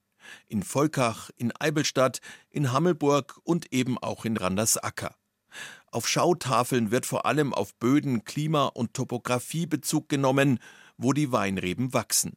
[0.47, 5.13] In Volkach, in Eibelstadt, in Hammelburg und eben auch in Randersacker.
[5.91, 10.57] Auf Schautafeln wird vor allem auf Böden, Klima und Topographie Bezug genommen,
[10.97, 12.33] wo die Weinreben wachsen.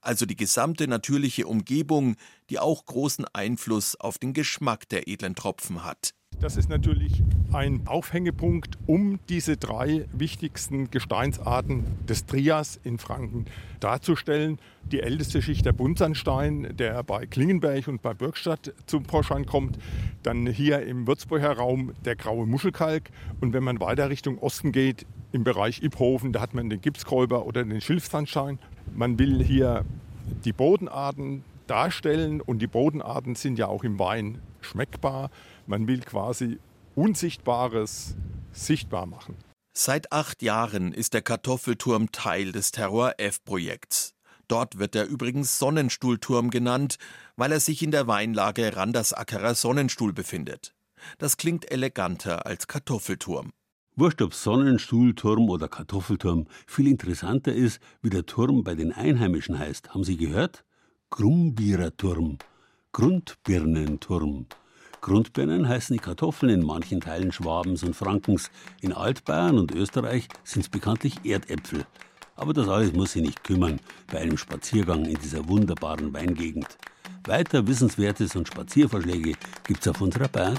[0.00, 2.16] Also die gesamte natürliche Umgebung,
[2.48, 6.15] die auch großen Einfluss auf den Geschmack der edlen Tropfen hat.
[6.38, 13.46] Das ist natürlich ein Aufhängepunkt, um diese drei wichtigsten Gesteinsarten des Trias in Franken
[13.80, 14.58] darzustellen.
[14.92, 19.78] Die älteste Schicht der Buntsandstein, der bei Klingenberg und bei Birkstadt zum Vorschein kommt.
[20.22, 23.04] Dann hier im Würzburger Raum der graue Muschelkalk.
[23.40, 27.46] Und wenn man weiter Richtung Osten geht, im Bereich Iphofen, da hat man den Gipskräuber
[27.46, 28.58] oder den Schilfsandstein.
[28.94, 29.84] Man will hier
[30.44, 35.30] die Bodenarten darstellen und die Bodenarten sind ja auch im Wein schmeckbar.
[35.66, 36.58] Man will quasi
[36.94, 38.16] Unsichtbares
[38.52, 39.36] sichtbar machen.
[39.74, 44.14] Seit acht Jahren ist der Kartoffelturm Teil des Terror F-Projekts.
[44.48, 46.96] Dort wird er übrigens Sonnenstuhlturm genannt,
[47.36, 50.72] weil er sich in der Weinlage Randersackerer Sonnenstuhl befindet.
[51.18, 53.52] Das klingt eleganter als Kartoffelturm.
[53.96, 59.94] Wurscht ob Sonnenstuhlturm oder Kartoffelturm, viel interessanter ist, wie der Turm bei den Einheimischen heißt.
[59.94, 60.64] Haben Sie gehört?
[61.10, 62.38] Grumbiererturm,
[62.92, 64.46] Grundbirnenturm.
[65.06, 68.50] Grundbirnen heißen die Kartoffeln in manchen Teilen Schwabens und Frankens.
[68.80, 71.86] In Altbayern und Österreich sind es bekanntlich Erdäpfel.
[72.34, 73.78] Aber das alles muss Sie nicht kümmern
[74.10, 76.76] bei einem Spaziergang in dieser wunderbaren Weingegend.
[77.24, 80.58] Weiter Wissenswertes und Spaziervorschläge gibt's auf unserer Bayern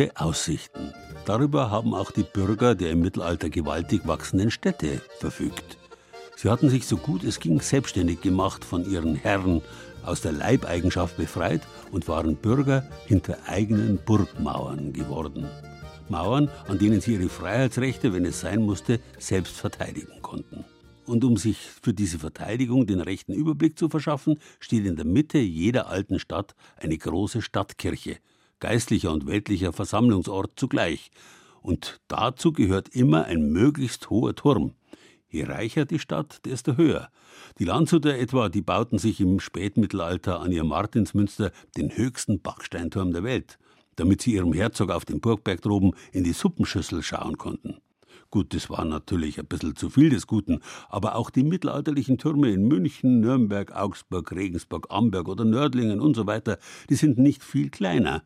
[0.00, 0.94] gute Aussichten.
[1.26, 5.76] Darüber haben auch die Bürger der im Mittelalter gewaltig wachsenden Städte verfügt.
[6.36, 9.60] Sie hatten sich so gut es ging selbstständig gemacht, von ihren Herren
[10.02, 11.60] aus der Leibeigenschaft befreit
[11.92, 15.46] und waren Bürger hinter eigenen Burgmauern geworden.
[16.08, 20.64] Mauern, an denen sie ihre Freiheitsrechte, wenn es sein musste, selbst verteidigen konnten.
[21.04, 25.38] Und um sich für diese Verteidigung den rechten Überblick zu verschaffen, steht in der Mitte
[25.38, 28.16] jeder alten Stadt eine große Stadtkirche,
[28.60, 31.10] geistlicher und weltlicher Versammlungsort zugleich.
[31.62, 34.74] Und dazu gehört immer ein möglichst hoher Turm.
[35.28, 37.10] Je reicher die Stadt, desto höher.
[37.58, 43.22] Die Landshuter etwa, die bauten sich im Spätmittelalter an ihr Martinsmünster den höchsten Backsteinturm der
[43.22, 43.58] Welt,
[43.96, 47.76] damit sie ihrem Herzog auf dem Burgberg droben in die Suppenschüssel schauen konnten.
[48.30, 52.50] Gut, das war natürlich ein bisschen zu viel des Guten, aber auch die mittelalterlichen Türme
[52.50, 57.70] in München, Nürnberg, Augsburg, Regensburg, Amberg oder Nördlingen und so weiter, die sind nicht viel
[57.70, 58.22] kleiner.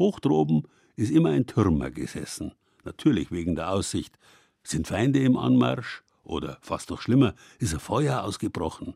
[0.00, 0.64] Hoch droben
[0.96, 2.52] ist immer ein Türmer gesessen.
[2.84, 4.18] Natürlich wegen der Aussicht.
[4.64, 6.02] Sind Feinde im Anmarsch?
[6.24, 8.94] Oder fast noch schlimmer, ist ein Feuer ausgebrochen?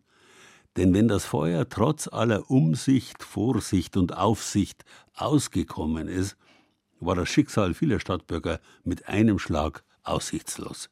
[0.76, 6.36] Denn wenn das Feuer trotz aller Umsicht, Vorsicht und Aufsicht ausgekommen ist,
[7.00, 10.90] war das Schicksal vieler Stadtbürger mit einem Schlag aussichtslos.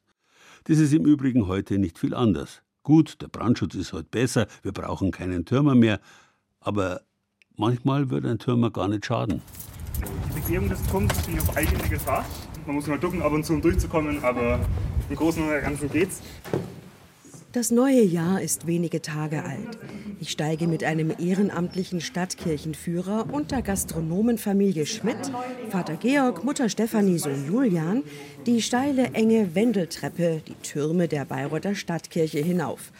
[0.64, 2.62] Das ist im Übrigen heute nicht viel anders.
[2.82, 6.00] Gut, der Brandschutz ist heute besser, wir brauchen keinen Türmer mehr,
[6.60, 7.00] aber
[7.56, 9.40] manchmal wird ein Türmer gar nicht schaden.
[10.28, 12.24] Die Beklärung des Turms ist auf eigene Gefahr.
[12.66, 14.60] Man muss mal ducken, ab und zu um durchzukommen, aber
[15.08, 16.22] im Großen und Ganzen geht's.
[17.52, 19.78] Das neue Jahr ist wenige Tage alt.
[20.20, 25.18] Ich steige mit einem ehrenamtlichen Stadtkirchenführer und der Gastronomenfamilie Schmidt,
[25.68, 28.04] Vater Georg, Mutter Stefanie, Sohn Julian,
[28.46, 32.90] die steile, enge Wendeltreppe, die Türme der Bayreuther Stadtkirche hinauf.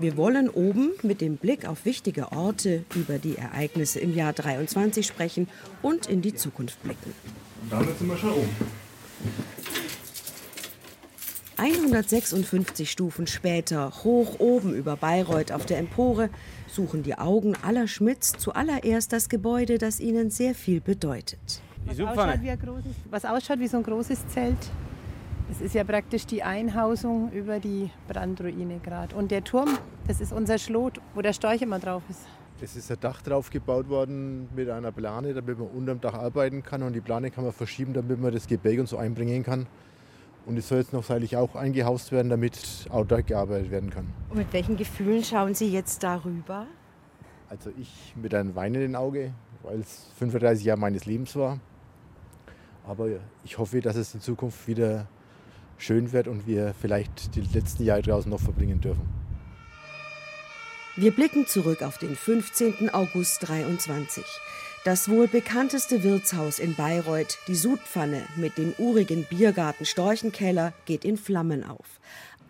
[0.00, 5.06] Wir wollen oben mit dem Blick auf wichtige Orte über die Ereignisse im Jahr 23
[5.06, 5.48] sprechen
[5.82, 7.12] und in die Zukunft blicken.
[7.62, 8.56] Und damit sind wir schon oben.
[11.58, 16.30] 156 Stufen später, hoch oben über Bayreuth auf der Empore,
[16.68, 21.60] suchen die Augen aller Schmidts zuallererst das Gebäude, das ihnen sehr viel bedeutet.
[21.84, 24.56] Was ausschaut, wie ein großes, was ausschaut wie so ein großes Zelt.
[25.50, 29.16] Es ist ja praktisch die Einhausung über die Brandruine gerade.
[29.16, 32.20] Und der Turm, das ist unser Schlot, wo der Storch immer drauf ist.
[32.60, 36.62] Es ist ein Dach drauf gebaut worden mit einer Plane, damit man unterm Dach arbeiten
[36.62, 36.82] kann.
[36.82, 39.66] Und die Plane kann man verschieben, damit man das Gebäck und so einbringen kann.
[40.48, 44.06] Und es soll jetzt noch seitlich auch eingehaust werden, damit autark gearbeitet werden kann.
[44.30, 46.66] Und mit welchen Gefühlen schauen Sie jetzt darüber?
[47.50, 51.60] Also ich mit einem weinenden Auge, weil es 35 Jahre meines Lebens war.
[52.86, 53.08] Aber
[53.44, 55.06] ich hoffe, dass es in Zukunft wieder
[55.76, 59.06] schön wird und wir vielleicht die letzten Jahre draußen noch verbringen dürfen.
[60.96, 62.88] Wir blicken zurück auf den 15.
[62.94, 64.24] August 23.
[64.84, 71.16] Das wohl bekannteste Wirtshaus in Bayreuth, die Sudpfanne mit dem urigen Biergarten Storchenkeller, geht in
[71.16, 71.98] Flammen auf.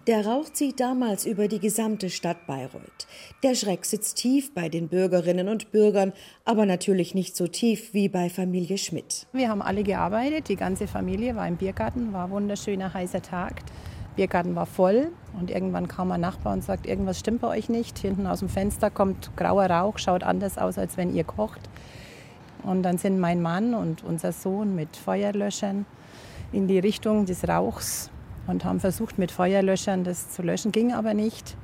[0.07, 3.07] Der Rauch zieht damals über die gesamte Stadt Bayreuth.
[3.43, 6.12] Der Schreck sitzt tief bei den Bürgerinnen und Bürgern,
[6.45, 9.27] aber natürlich nicht so tief wie bei Familie Schmidt.
[9.33, 13.62] Wir haben alle gearbeitet, die ganze Familie war im Biergarten, war wunderschöner heißer Tag.
[14.17, 17.99] Biergarten war voll und irgendwann kam ein Nachbar und sagt, irgendwas stimmt bei euch nicht.
[17.99, 21.61] Hinten aus dem Fenster kommt grauer Rauch, schaut anders aus, als wenn ihr kocht.
[22.62, 25.87] Und dann sind mein Mann und unser Sohn mit Feuerlöschern
[26.53, 28.11] in die Richtung des Rauchs
[28.47, 31.57] und haben versucht, mit Feuerlöschern das zu löschen, ging aber nicht.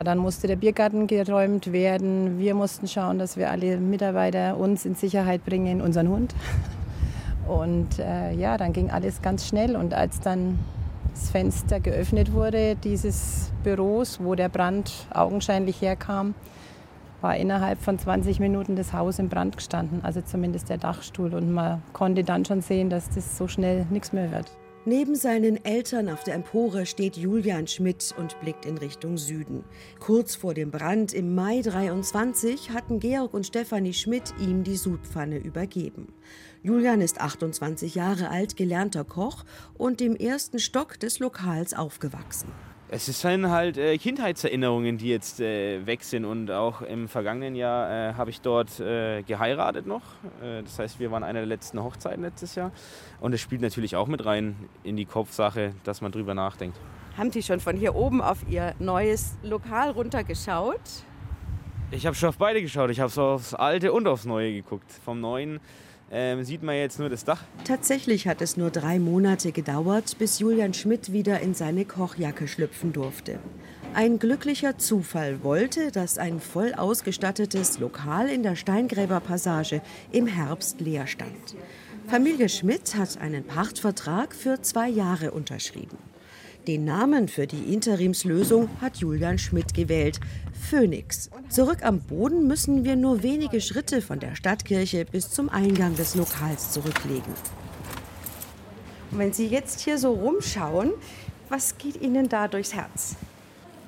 [0.00, 2.38] Dann musste der Biergarten geräumt werden.
[2.38, 6.34] Wir mussten schauen, dass wir alle Mitarbeiter uns in Sicherheit bringen, unseren Hund.
[7.48, 9.74] Und äh, ja, dann ging alles ganz schnell.
[9.74, 10.58] Und als dann
[11.12, 16.34] das Fenster geöffnet wurde, dieses Büros, wo der Brand augenscheinlich herkam,
[17.20, 21.34] war innerhalb von 20 Minuten das Haus in Brand gestanden, also zumindest der Dachstuhl.
[21.34, 24.50] Und man konnte dann schon sehen, dass das so schnell nichts mehr wird.
[24.84, 29.64] Neben seinen Eltern auf der Empore steht Julian Schmidt und blickt in Richtung Süden.
[30.00, 35.36] Kurz vor dem Brand im Mai 23 hatten Georg und Stefanie Schmidt ihm die Sudpfanne
[35.36, 36.14] übergeben.
[36.62, 39.44] Julian ist 28 Jahre alt, gelernter Koch
[39.76, 42.50] und im ersten Stock des Lokals aufgewachsen.
[42.90, 46.24] Es sind halt äh, Kindheitserinnerungen, die jetzt äh, weg sind.
[46.24, 50.00] Und auch im vergangenen Jahr äh, habe ich dort äh, geheiratet noch.
[50.42, 52.72] Äh, das heißt, wir waren einer der letzten Hochzeiten letztes Jahr.
[53.20, 56.78] Und es spielt natürlich auch mit rein in die Kopfsache, dass man drüber nachdenkt.
[57.18, 60.80] Haben Sie schon von hier oben auf Ihr neues Lokal runtergeschaut?
[61.90, 62.88] Ich habe schon auf beide geschaut.
[62.88, 64.90] Ich habe so aufs Alte und aufs Neue geguckt.
[65.04, 65.60] Vom Neuen
[66.10, 67.42] ähm, sieht man jetzt nur das Dach.
[67.64, 72.92] Tatsächlich hat es nur drei Monate gedauert, bis Julian Schmidt wieder in seine Kochjacke schlüpfen
[72.92, 73.38] durfte.
[73.94, 79.80] Ein glücklicher Zufall wollte, dass ein voll ausgestattetes Lokal in der Steingräberpassage
[80.12, 81.56] im Herbst leer stand.
[82.06, 85.98] Familie Schmidt hat einen Pachtvertrag für zwei Jahre unterschrieben.
[86.68, 90.20] Den Namen für die Interimslösung hat Julian Schmidt gewählt.
[90.52, 91.30] Phoenix.
[91.48, 96.14] Zurück am Boden müssen wir nur wenige Schritte von der Stadtkirche bis zum Eingang des
[96.14, 97.32] Lokals zurücklegen.
[99.10, 100.90] Und wenn Sie jetzt hier so rumschauen,
[101.48, 103.16] was geht Ihnen da durchs Herz?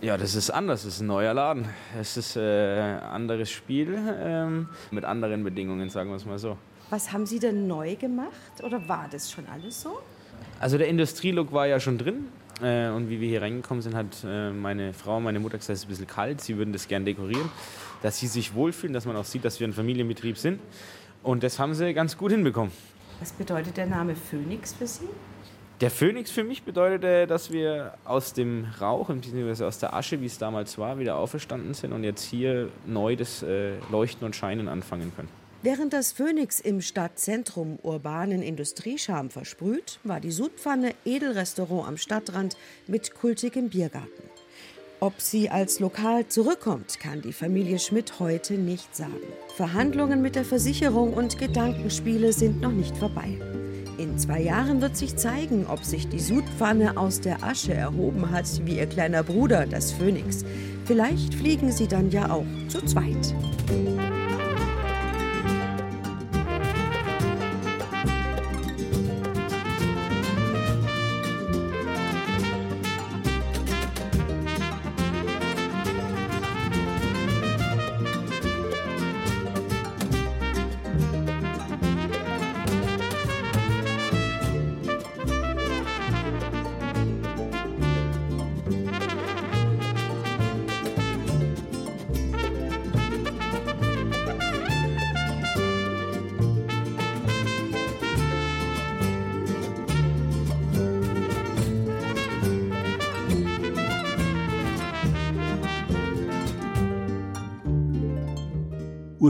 [0.00, 0.86] Ja, das ist anders.
[0.86, 1.66] Es ist ein neuer Laden.
[2.00, 6.56] Es ist ein äh, anderes Spiel ähm, mit anderen Bedingungen, sagen wir es mal so.
[6.88, 9.98] Was haben Sie denn neu gemacht oder war das schon alles so?
[10.58, 12.28] Also der Industrielook war ja schon drin.
[12.62, 15.80] Äh, und wie wir hier reingekommen sind, hat äh, meine Frau, meine Mutter gesagt, es
[15.80, 16.40] ist ein bisschen kalt.
[16.40, 17.48] Sie würden das gerne dekorieren,
[18.02, 20.60] dass sie sich wohlfühlen, dass man auch sieht, dass wir ein Familienbetrieb sind.
[21.22, 22.72] Und das haben sie ganz gut hinbekommen.
[23.20, 25.08] Was bedeutet der Name Phoenix für Sie?
[25.80, 30.26] Der Phönix für mich bedeutete, dass wir aus dem Rauch, beziehungsweise aus der Asche, wie
[30.26, 34.68] es damals war, wieder auferstanden sind und jetzt hier neu das äh, Leuchten und Scheinen
[34.68, 35.28] anfangen können.
[35.62, 42.56] Während das Phoenix im Stadtzentrum urbanen Industriescham versprüht, war die Sudpfanne Edelrestaurant am Stadtrand
[42.86, 44.22] mit kultigem Biergarten.
[45.00, 49.12] Ob sie als Lokal zurückkommt, kann die Familie Schmidt heute nicht sagen.
[49.54, 53.38] Verhandlungen mit der Versicherung und Gedankenspiele sind noch nicht vorbei.
[53.98, 58.46] In zwei Jahren wird sich zeigen, ob sich die Sudpfanne aus der Asche erhoben hat,
[58.64, 60.42] wie ihr kleiner Bruder, das Phönix.
[60.86, 63.34] Vielleicht fliegen sie dann ja auch zu zweit.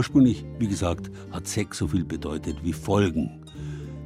[0.01, 3.45] Ursprünglich, wie gesagt, hat Sex so viel bedeutet wie Folgen.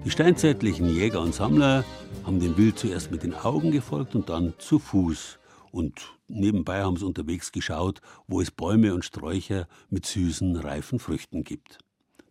[0.04, 1.86] Die steinzeitlichen Jäger und Sammler
[2.26, 5.40] haben dem Wild zuerst mit den Augen gefolgt und dann zu Fuß.
[5.72, 11.46] Und nebenbei haben sie unterwegs geschaut, wo es Bäume und Sträucher mit süßen, reifen Früchten
[11.46, 11.78] gibt.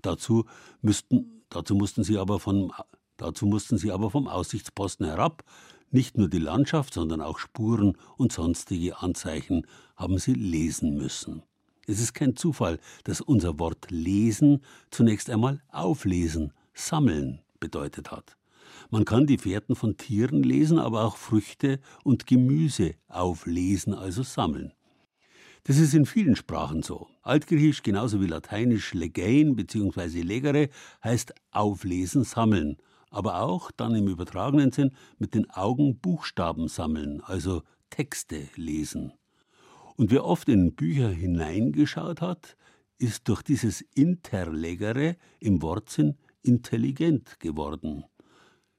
[0.03, 0.45] Dazu,
[0.83, 2.71] müssten, dazu, mussten sie aber von,
[3.17, 5.43] dazu mussten sie aber vom Aussichtsposten herab.
[5.91, 11.45] Nicht nur die Landschaft, sondern auch Spuren und sonstige Anzeichen haben sie lesen müssen.
[11.87, 18.37] Es ist kein Zufall, dass unser Wort lesen zunächst einmal auflesen, sammeln bedeutet hat.
[18.91, 24.73] Man kann die Fährten von Tieren lesen, aber auch Früchte und Gemüse auflesen, also sammeln.
[25.65, 27.09] Das ist in vielen Sprachen so.
[27.23, 30.21] Altgriechisch genauso wie Lateinisch legein bzw.
[30.21, 30.69] legere
[31.03, 32.77] heißt auflesen, sammeln,
[33.11, 39.13] aber auch dann im übertragenen Sinn mit den Augen Buchstaben sammeln, also Texte lesen.
[39.97, 42.57] Und wer oft in Bücher hineingeschaut hat,
[42.99, 48.05] ist durch dieses Interlegere im Wortsinn intelligent geworden.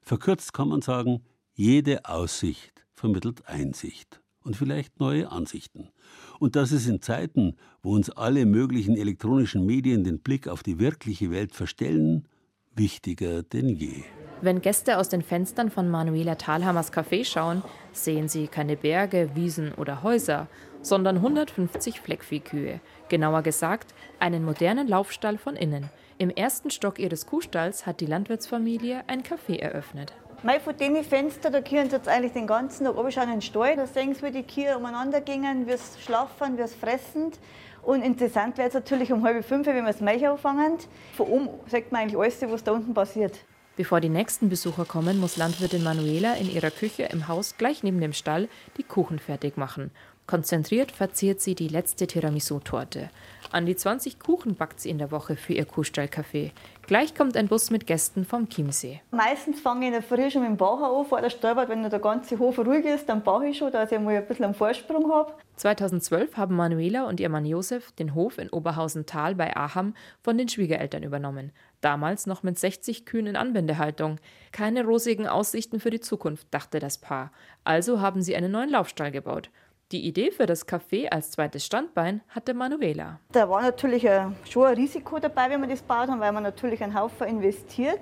[0.00, 1.22] Verkürzt kann man sagen,
[1.54, 5.90] jede Aussicht vermittelt Einsicht und vielleicht neue Ansichten.
[6.38, 10.78] Und das ist in Zeiten, wo uns alle möglichen elektronischen Medien den Blick auf die
[10.78, 12.28] wirkliche Welt verstellen,
[12.74, 14.04] wichtiger denn je.
[14.42, 17.62] Wenn Gäste aus den Fenstern von Manuela Thalhammers Café schauen,
[17.92, 20.46] sehen sie keine Berge, Wiesen oder Häuser,
[20.86, 22.80] sondern 150 Fleckviehkühe.
[23.08, 25.90] Genauer gesagt, einen modernen Laufstall von innen.
[26.18, 30.14] Im ersten Stock ihres Kuhstalls hat die Landwirtsfamilie ein Café eröffnet.
[30.42, 33.42] Mei, von den Fenstern, da können Sie jetzt eigentlich den ganzen Tag anschauen in den
[33.42, 33.76] Stall.
[33.76, 37.32] Da sehen Sie, wie die Kühe umeinander gingen, wie es schlafen, wie es fressen.
[37.82, 40.78] Und interessant wäre es natürlich um halb fünf, wenn wir das Milch anfangen.
[41.16, 43.38] Von oben sieht man eigentlich alles, was da unten passiert.
[43.76, 48.00] Bevor die nächsten Besucher kommen, muss Landwirtin Manuela in ihrer Küche im Haus gleich neben
[48.00, 49.90] dem Stall die Kuchen fertig machen.
[50.26, 53.10] Konzentriert verziert sie die letzte Tiramisu-Torte.
[53.52, 56.50] An die 20 Kuchen backt sie in der Woche für ihr Kuhstallcafé.
[56.82, 59.00] Gleich kommt ein Bus mit Gästen vom Chiemsee.
[59.12, 61.68] Meistens fange ich in der Früh schon mit dem Bauch an, vor der Stallbad.
[61.68, 64.46] Wenn der ganze Hof ruhig ist, dann baue ich schon, dass ich mal ein bisschen
[64.46, 65.32] einen Vorsprung habe.
[65.56, 70.48] 2012 haben Manuela und ihr Mann Josef den Hof in Oberhausen-Tal bei Aham von den
[70.48, 71.52] Schwiegereltern übernommen.
[71.80, 74.18] Damals noch mit 60 Kühen in Anbindehaltung.
[74.50, 77.30] Keine rosigen Aussichten für die Zukunft, dachte das Paar.
[77.62, 79.50] Also haben sie einen neuen Laufstall gebaut.
[79.92, 83.20] Die Idee für das Café als zweites Standbein hatte Manuela.
[83.30, 86.42] Da war natürlich ein, schon ein Risiko dabei, wenn wir das gebaut haben, weil man
[86.42, 88.00] natürlich einen Haufen investiert.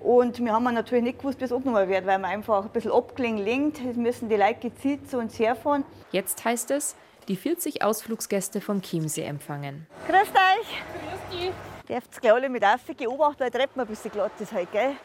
[0.00, 2.92] Und wir haben natürlich nicht gewusst, wie es abgenommen wird, weil man einfach ein bisschen
[2.92, 3.84] abgelegen lenkt.
[3.84, 5.84] Es müssen die Leute gezielt zu uns herfahren.
[6.10, 6.96] Jetzt heißt es,
[7.28, 9.86] die 40 Ausflugsgäste vom Chiemsee empfangen.
[10.06, 10.28] Grüß euch!
[10.30, 11.52] Grüß dich!
[11.86, 14.96] Dürft ihr alle mit aufgehen, beobachten, weil die Treppe ein bisschen glatt ist heute, gell?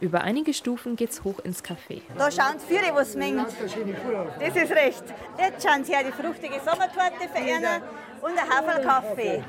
[0.00, 2.02] Über einige Stufen geht's hoch ins Café.
[2.16, 3.46] Da schauen Sie viele, was mengt.
[3.48, 5.02] Das ist recht.
[5.38, 7.82] Jetzt schauen Sie her die fruchtige Sommertorte für einen
[8.22, 9.42] und ein Haferl Kaffee.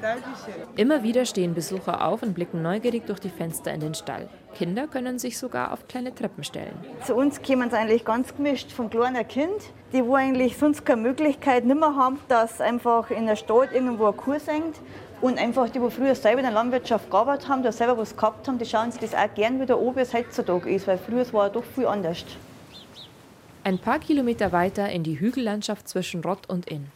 [0.75, 4.27] Immer wieder stehen Besucher auf und blicken neugierig durch die Fenster in den Stall.
[4.55, 6.73] Kinder können sich sogar auf kleine Treppen stellen.
[7.05, 9.61] Zu uns kommen sie eigentlich ganz gemischt von kleiner Kind,
[9.93, 14.05] die wo eigentlich sonst keine Möglichkeit nicht mehr haben, dass einfach in der Stadt irgendwo
[14.05, 14.75] eine Kuh singt.
[15.21, 18.47] Und einfach die, die früher selber in der Landwirtschaft gearbeitet haben, die selber was gehabt
[18.47, 21.31] haben, die schauen sich das auch gern wieder an, wie es heutzutage ist, weil früher
[21.33, 22.23] war es doch viel anders.
[23.65, 26.87] Ein paar Kilometer weiter in die Hügellandschaft zwischen Rott und Inn.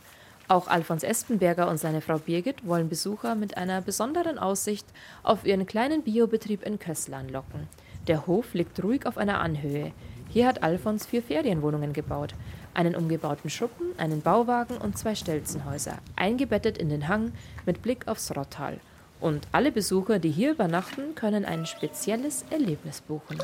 [0.47, 4.85] Auch Alfons Espenberger und seine Frau Birgit wollen Besucher mit einer besonderen Aussicht
[5.23, 7.67] auf ihren kleinen Biobetrieb in Kössl anlocken.
[8.07, 9.91] Der Hof liegt ruhig auf einer Anhöhe.
[10.29, 12.33] Hier hat Alfons vier Ferienwohnungen gebaut
[12.73, 17.31] einen umgebauten Schuppen, einen Bauwagen und zwei Stelzenhäuser, eingebettet in den Hang
[17.65, 18.79] mit Blick aufs Rottal.
[19.19, 23.39] Und alle Besucher, die hier übernachten, können ein spezielles Erlebnis buchen.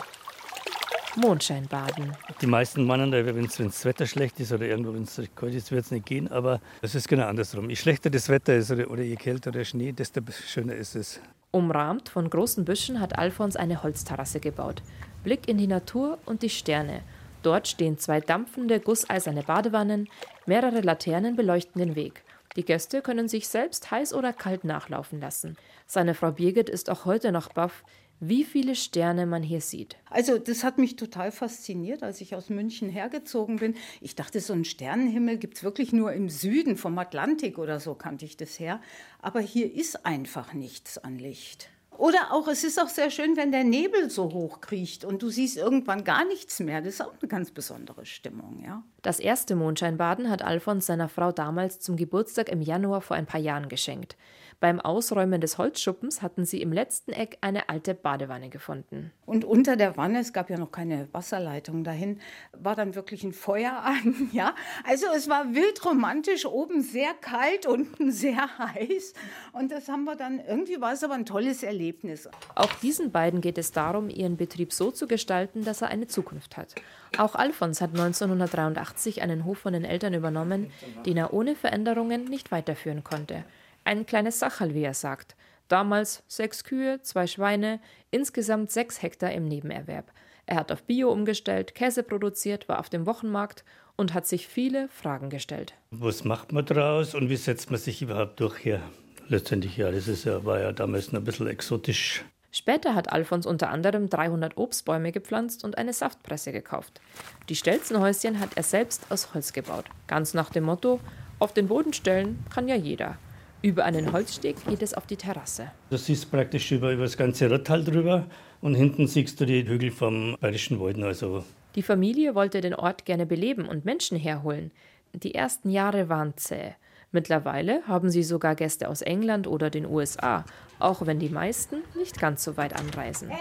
[1.16, 2.16] Mondscheinbaden.
[2.42, 5.86] Die meisten meinen, wenn das Wetter schlecht ist oder irgendwo, wenn es kalt ist, wird
[5.86, 6.28] es nicht gehen.
[6.30, 7.70] Aber es ist genau andersrum.
[7.70, 11.20] Je schlechter das Wetter ist oder, oder je kälter der Schnee, desto schöner ist es.
[11.52, 14.84] Umrahmt von großen Büschen hat Alfons eine Holzterrasse gebaut.
[15.24, 17.02] Blick in die Natur und die Sterne.
[17.44, 20.10] Dort stehen zwei dampfende, gusseiserne Badewannen,
[20.46, 22.24] mehrere Laternen beleuchten den Weg.
[22.56, 25.56] Die Gäste können sich selbst heiß oder kalt nachlaufen lassen.
[25.86, 27.84] Seine Frau Birgit ist auch heute noch baff,
[28.20, 29.96] wie viele Sterne man hier sieht.
[30.10, 33.76] Also das hat mich total fasziniert, als ich aus München hergezogen bin.
[34.02, 37.96] Ich dachte, so einen Sternenhimmel gibt es wirklich nur im Süden vom Atlantik oder so
[37.96, 38.82] kannte ich das her.
[39.22, 41.70] Aber hier ist einfach nichts an Licht.
[42.00, 45.30] Oder auch, es ist auch sehr schön, wenn der Nebel so hoch kriecht und du
[45.30, 46.80] siehst irgendwann gar nichts mehr.
[46.80, 48.84] Das ist auch eine ganz besondere Stimmung, ja.
[49.02, 53.42] Das erste Mondscheinbaden hat Alfons seiner Frau damals zum Geburtstag im Januar vor ein paar
[53.42, 54.16] Jahren geschenkt.
[54.60, 59.14] Beim Ausräumen des Holzschuppens hatten sie im letzten Eck eine alte Badewanne gefunden.
[59.26, 62.20] Und unter der Wanne, es gab ja noch keine Wasserleitung dahin,
[62.52, 64.30] war dann wirklich ein Feuer an.
[64.34, 64.54] Ja?
[64.86, 69.14] Also es war wild romantisch, oben sehr kalt, unten sehr heiß.
[69.54, 72.30] Und das haben wir dann, irgendwie war es aber ein tolles Erlebnis.
[72.56, 76.58] Auch diesen beiden geht es darum, ihren Betrieb so zu gestalten, dass er eine Zukunft
[76.58, 76.76] hat.
[77.18, 80.72] Auch Alfons hat 1983 einen Hof von den Eltern übernommen,
[81.06, 83.46] den er ohne Veränderungen nicht weiterführen konnte.
[83.84, 85.36] Ein kleines Sachal, wie er sagt.
[85.68, 87.80] Damals sechs Kühe, zwei Schweine,
[88.12, 90.12] insgesamt sechs Hektar im Nebenerwerb.
[90.46, 93.64] Er hat auf Bio umgestellt, Käse produziert, war auf dem Wochenmarkt
[93.96, 95.76] und hat sich viele Fragen gestellt.
[95.92, 98.82] Was macht man draus und wie setzt man sich überhaupt durch hier?
[99.28, 102.24] Letztendlich ja, das ist ja, war ja damals noch ein bisschen exotisch.
[102.52, 107.00] Später hat Alfons unter anderem 300 Obstbäume gepflanzt und eine Saftpresse gekauft.
[107.48, 109.86] Die Stelzenhäuschen hat er selbst aus Holz gebaut.
[110.08, 111.00] Ganz nach dem Motto:
[111.38, 113.20] Auf den Boden stellen kann ja jeder.
[113.62, 115.72] Über einen Holzsteg geht es auf die Terrasse.
[115.90, 118.26] Du siehst praktisch über, über das ganze Rottal drüber
[118.62, 121.04] und hinten siehst du die Hügel vom Bayerischen Walden.
[121.04, 121.44] Also.
[121.76, 124.72] Die Familie wollte den Ort gerne beleben und Menschen herholen.
[125.14, 126.76] Die ersten Jahre waren zäh.
[127.12, 130.46] Mittlerweile haben sie sogar Gäste aus England oder den USA,
[130.78, 133.32] auch wenn die meisten nicht ganz so weit anreisen.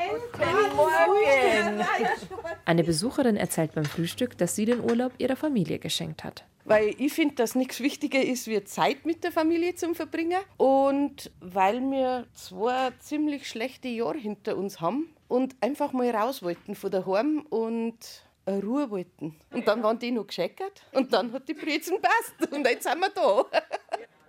[2.65, 6.45] Eine Besucherin erzählt beim Frühstück, dass sie den Urlaub ihrer Familie geschenkt hat.
[6.69, 10.39] Weil ich finde, dass nichts wichtiger ist, wie Zeit mit der Familie zu verbringen.
[10.59, 16.75] Und weil wir zwei ziemlich schlechte Jahre hinter uns haben und einfach mal raus wollten
[16.75, 17.97] von daheim und
[18.47, 19.35] Ruhe wollten.
[19.51, 23.01] Und dann waren die noch gescheckert und dann hat die Brezen passt und jetzt sind
[23.01, 23.45] wir da.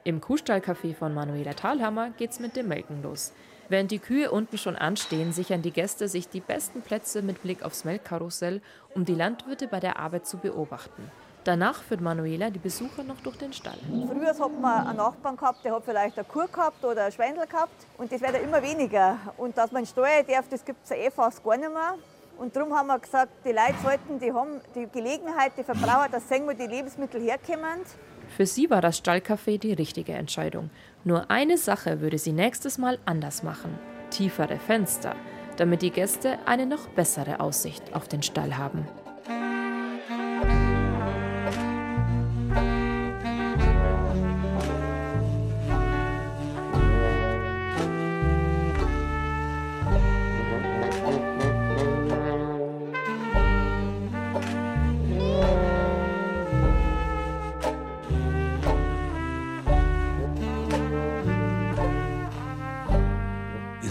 [0.06, 3.34] Im Kuhstallcafé von Manuela Thalhammer geht's mit dem Melken los.
[3.68, 7.64] Während die Kühe unten schon anstehen, sichern die Gäste sich die besten Plätze mit Blick
[7.64, 8.62] aufs Melkkarussell,
[8.96, 11.12] um die Landwirte bei der Arbeit zu beobachten.
[11.50, 13.80] Danach führt Manuela die Besucher noch durch den Stall.
[14.08, 17.48] Früher hat man einen Nachbarn gehabt, der hat vielleicht eine Kuh gehabt oder ein Schweinel
[17.48, 19.18] gehabt und das wird ja immer weniger.
[19.36, 21.96] Und dass man steuern darf, das gibt es ja eh fast gar nicht mehr.
[22.38, 26.30] Und darum haben wir gesagt, die Leute sollten, die haben die Gelegenheit, die Verbraucher, dass
[26.30, 27.80] sehen, wo die Lebensmittel herkommen.
[28.38, 30.70] Für sie war das Stallcafé die richtige Entscheidung.
[31.04, 33.74] Nur eine Sache würde sie nächstes Mal anders machen.
[34.12, 35.16] Tiefere Fenster,
[35.58, 38.88] damit die Gäste eine noch bessere Aussicht auf den Stall haben.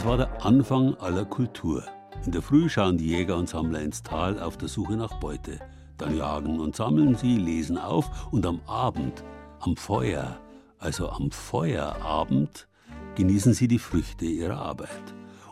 [0.09, 1.85] Anfang aller Kultur.
[2.25, 5.61] In der Früh schauen die Jäger und Sammler ins Tal auf der Suche nach Beute.
[5.99, 9.23] Dann jagen und sammeln sie, lesen auf und am Abend,
[9.61, 10.41] am Feuer,
[10.79, 12.69] also am Feuerabend,
[13.17, 14.89] genießen sie die Früchte ihrer Arbeit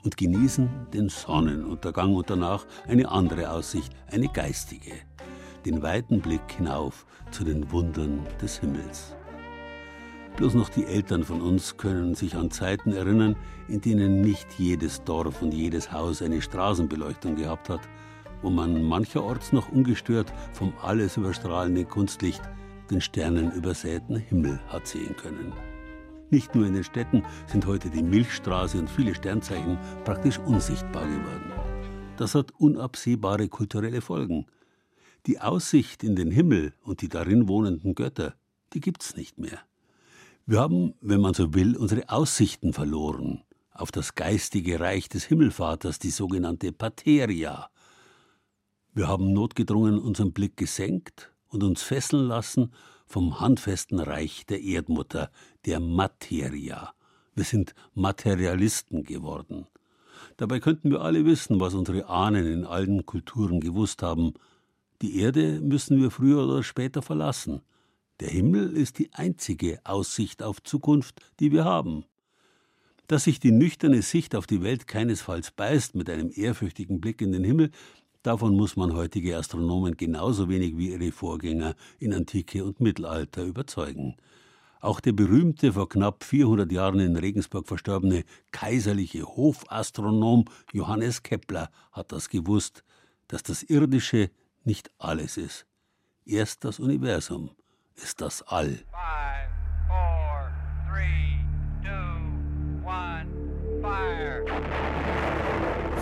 [0.03, 4.95] und genießen den Sonnenuntergang und danach eine andere Aussicht, eine geistige,
[5.67, 9.16] den weiten Blick hinauf zu den Wundern des Himmels.
[10.37, 13.37] Bloß noch die Eltern von uns können sich an Zeiten erinnern,
[13.69, 17.81] in denen nicht jedes Dorf und jedes Haus eine Straßenbeleuchtung gehabt hat,
[18.43, 22.43] wo man mancherorts noch ungestört vom alles überstrahlenden Kunstlicht
[22.91, 25.55] den sternenübersäten Himmel hat sehen können.
[26.29, 31.53] Nicht nur in den Städten sind heute die Milchstraße und viele Sternzeichen praktisch unsichtbar geworden.
[32.19, 34.45] Das hat unabsehbare kulturelle Folgen.
[35.25, 38.35] Die Aussicht in den Himmel und die darin wohnenden Götter,
[38.75, 39.61] die gibt's nicht mehr.
[40.49, 43.43] Wir haben, wenn man so will, unsere Aussichten verloren
[43.73, 47.69] auf das geistige Reich des Himmelvaters, die sogenannte Pateria.
[48.95, 52.73] Wir haben notgedrungen unseren Blick gesenkt und uns fesseln lassen
[53.07, 55.33] vom handfesten Reich der Erdmutter,
[55.65, 56.95] der Materia,
[57.35, 59.67] Wir sind Materialisten geworden.
[60.37, 64.35] Dabei könnten wir alle wissen, was unsere Ahnen in allen Kulturen gewusst haben.
[65.03, 67.63] Die Erde müssen wir früher oder später verlassen.
[68.21, 72.07] Der Himmel ist die einzige Aussicht auf Zukunft, die wir haben.
[73.09, 77.33] Dass sich die nüchterne Sicht auf die Welt keinesfalls beißt mit einem ehrfürchtigen Blick in
[77.33, 77.71] den Himmel,
[78.23, 84.17] davon muss man heutige Astronomen genauso wenig wie ihre Vorgänger in Antike und Mittelalter überzeugen.
[84.81, 92.13] Auch der berühmte, vor knapp 400 Jahren in Regensburg verstorbene kaiserliche Hofastronom Johannes Kepler hat
[92.13, 92.83] das gewusst,
[93.29, 94.31] dass das Irdische
[94.65, 95.67] nicht alles ist.
[96.25, 97.51] Erst das Universum
[98.03, 98.79] ist das All.
[98.91, 99.51] Five,
[99.89, 100.53] four,
[100.89, 101.41] three,
[101.83, 103.27] two, one,
[103.83, 104.45] fire.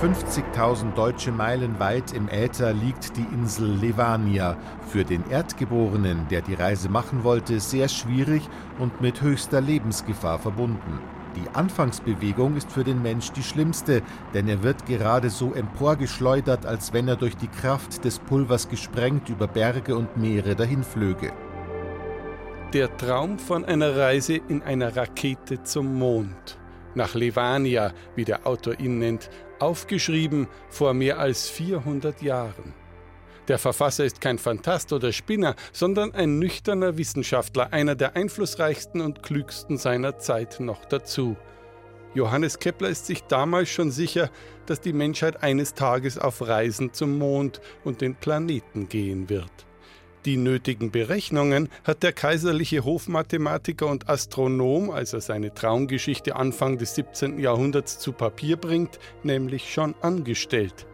[0.00, 4.56] 50.000 deutsche Meilen weit im Äther liegt die Insel Levania.
[4.88, 8.42] Für den Erdgeborenen, der die Reise machen wollte, sehr schwierig
[8.78, 11.00] und mit höchster Lebensgefahr verbunden.
[11.36, 14.02] Die Anfangsbewegung ist für den Mensch die schlimmste,
[14.34, 19.28] denn er wird gerade so emporgeschleudert, als wenn er durch die Kraft des Pulvers gesprengt
[19.28, 21.32] über Berge und Meere dahinflöge.
[22.74, 26.58] Der Traum von einer Reise in einer Rakete zum Mond.
[26.96, 32.74] Nach Levania, wie der Autor ihn nennt, aufgeschrieben vor mehr als 400 Jahren.
[33.46, 39.22] Der Verfasser ist kein Fantast oder Spinner, sondern ein nüchterner Wissenschaftler, einer der einflussreichsten und
[39.22, 41.36] klügsten seiner Zeit noch dazu.
[42.12, 44.30] Johannes Kepler ist sich damals schon sicher,
[44.66, 49.63] dass die Menschheit eines Tages auf Reisen zum Mond und den Planeten gehen wird.
[50.24, 56.94] Die nötigen Berechnungen hat der kaiserliche Hofmathematiker und Astronom, als er seine Traumgeschichte Anfang des
[56.94, 57.38] 17.
[57.38, 60.86] Jahrhunderts zu Papier bringt, nämlich schon angestellt.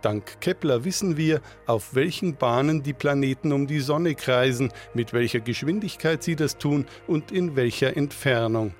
[0.00, 5.38] Dank Kepler wissen wir, auf welchen Bahnen die Planeten um die Sonne kreisen, mit welcher
[5.38, 8.74] Geschwindigkeit sie das tun und in welcher Entfernung.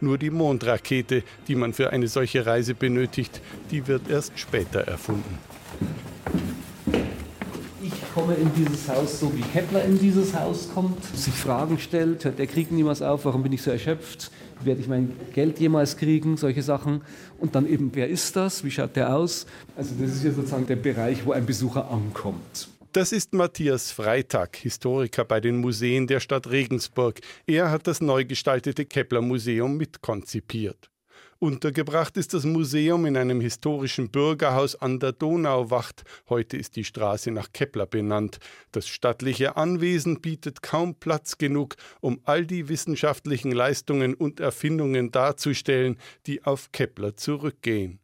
[0.00, 3.40] Nur die Mondrakete, die man für eine solche Reise benötigt,
[3.70, 5.38] die wird erst später erfunden
[8.14, 12.38] komme in dieses Haus, so wie Kepler in dieses Haus kommt, sich Fragen stellt, hört
[12.38, 14.30] der Krieg niemals auf, warum bin ich so erschöpft,
[14.62, 17.02] werde ich mein Geld jemals kriegen, solche Sachen.
[17.38, 19.46] Und dann eben, wer ist das, wie schaut der aus?
[19.76, 22.68] Also das ist ja sozusagen der Bereich, wo ein Besucher ankommt.
[22.92, 27.20] Das ist Matthias Freitag, Historiker bei den Museen der Stadt Regensburg.
[27.46, 30.90] Er hat das neu gestaltete Kepler Museum mitkonzipiert.
[31.38, 36.04] Untergebracht ist das Museum in einem historischen Bürgerhaus an der Donauwacht.
[36.30, 38.38] Heute ist die Straße nach Kepler benannt.
[38.72, 45.98] Das stattliche Anwesen bietet kaum Platz genug, um all die wissenschaftlichen Leistungen und Erfindungen darzustellen,
[46.26, 48.00] die auf Kepler zurückgehen.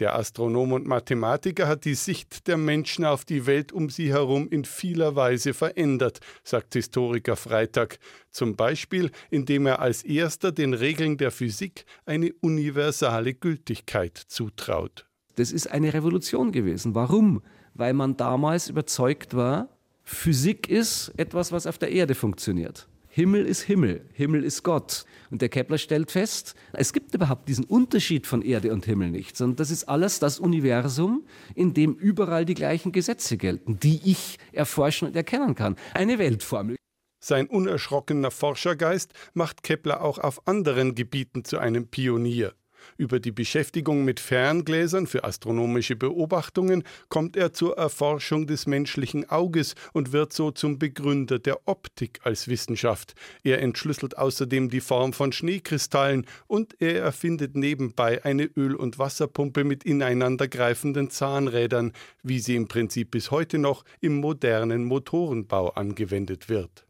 [0.00, 4.48] Der Astronom und Mathematiker hat die Sicht der Menschen auf die Welt um sie herum
[4.48, 7.98] in vieler Weise verändert, sagt Historiker Freitag,
[8.30, 15.06] zum Beispiel indem er als erster den Regeln der Physik eine universale Gültigkeit zutraut.
[15.36, 16.96] Das ist eine Revolution gewesen.
[16.96, 17.42] Warum?
[17.74, 19.68] Weil man damals überzeugt war,
[20.02, 22.88] Physik ist etwas, was auf der Erde funktioniert.
[23.16, 25.04] Himmel ist Himmel, Himmel ist Gott.
[25.30, 29.36] Und der Kepler stellt fest, es gibt überhaupt diesen Unterschied von Erde und Himmel nicht,
[29.36, 34.40] sondern das ist alles das Universum, in dem überall die gleichen Gesetze gelten, die ich
[34.50, 35.76] erforschen und erkennen kann.
[35.92, 36.74] Eine Weltformel.
[37.20, 42.52] Sein unerschrockener Forschergeist macht Kepler auch auf anderen Gebieten zu einem Pionier.
[42.96, 49.74] Über die Beschäftigung mit Ferngläsern für astronomische Beobachtungen kommt er zur Erforschung des menschlichen Auges
[49.92, 53.14] und wird so zum Begründer der Optik als Wissenschaft.
[53.42, 59.64] Er entschlüsselt außerdem die Form von Schneekristallen und er erfindet nebenbei eine Öl- und Wasserpumpe
[59.64, 66.83] mit ineinandergreifenden Zahnrädern, wie sie im Prinzip bis heute noch im modernen Motorenbau angewendet wird.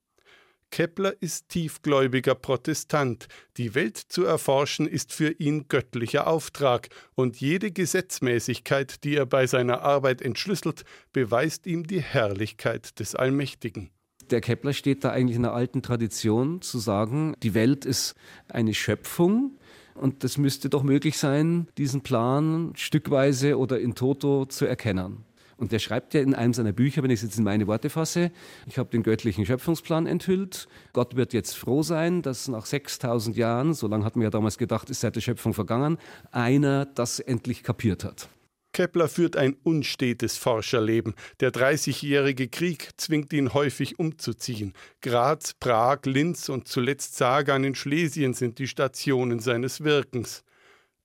[0.75, 3.29] Kepler ist tiefgläubiger Protestant.
[3.59, 9.47] Die Welt zu erforschen ist für ihn göttlicher Auftrag, und jede Gesetzmäßigkeit, die er bei
[9.47, 13.91] seiner Arbeit entschlüsselt, beweist ihm die Herrlichkeit des Allmächtigen.
[14.31, 18.16] Der Kepler steht da eigentlich in der alten Tradition zu sagen, die Welt ist
[18.49, 19.57] eine Schöpfung,
[19.95, 25.25] und es müsste doch möglich sein, diesen Plan stückweise oder in toto zu erkennen.
[25.57, 27.91] Und der schreibt ja in einem seiner Bücher, wenn ich es jetzt in meine Worte
[27.91, 28.31] fasse,
[28.67, 30.69] ich habe den göttlichen Schöpfungsplan enthüllt.
[30.93, 34.59] Gott wird jetzt froh sein, dass nach 6000 Jahren, so lange hatten wir ja damals
[34.59, 35.99] gedacht, ist seit der Schöpfung vergangen,
[36.31, 38.29] einer das endlich kapiert hat.
[38.75, 41.15] Kepler führt ein unstetes Forscherleben.
[41.39, 44.75] Der Dreißigjährige Krieg zwingt ihn häufig umzuziehen.
[45.01, 50.43] Graz, Prag, Linz und zuletzt Sagan in Schlesien sind die Stationen seines Wirkens.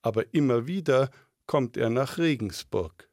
[0.02, 1.12] Aber immer wieder
[1.46, 3.09] kommt er nach Regensburg.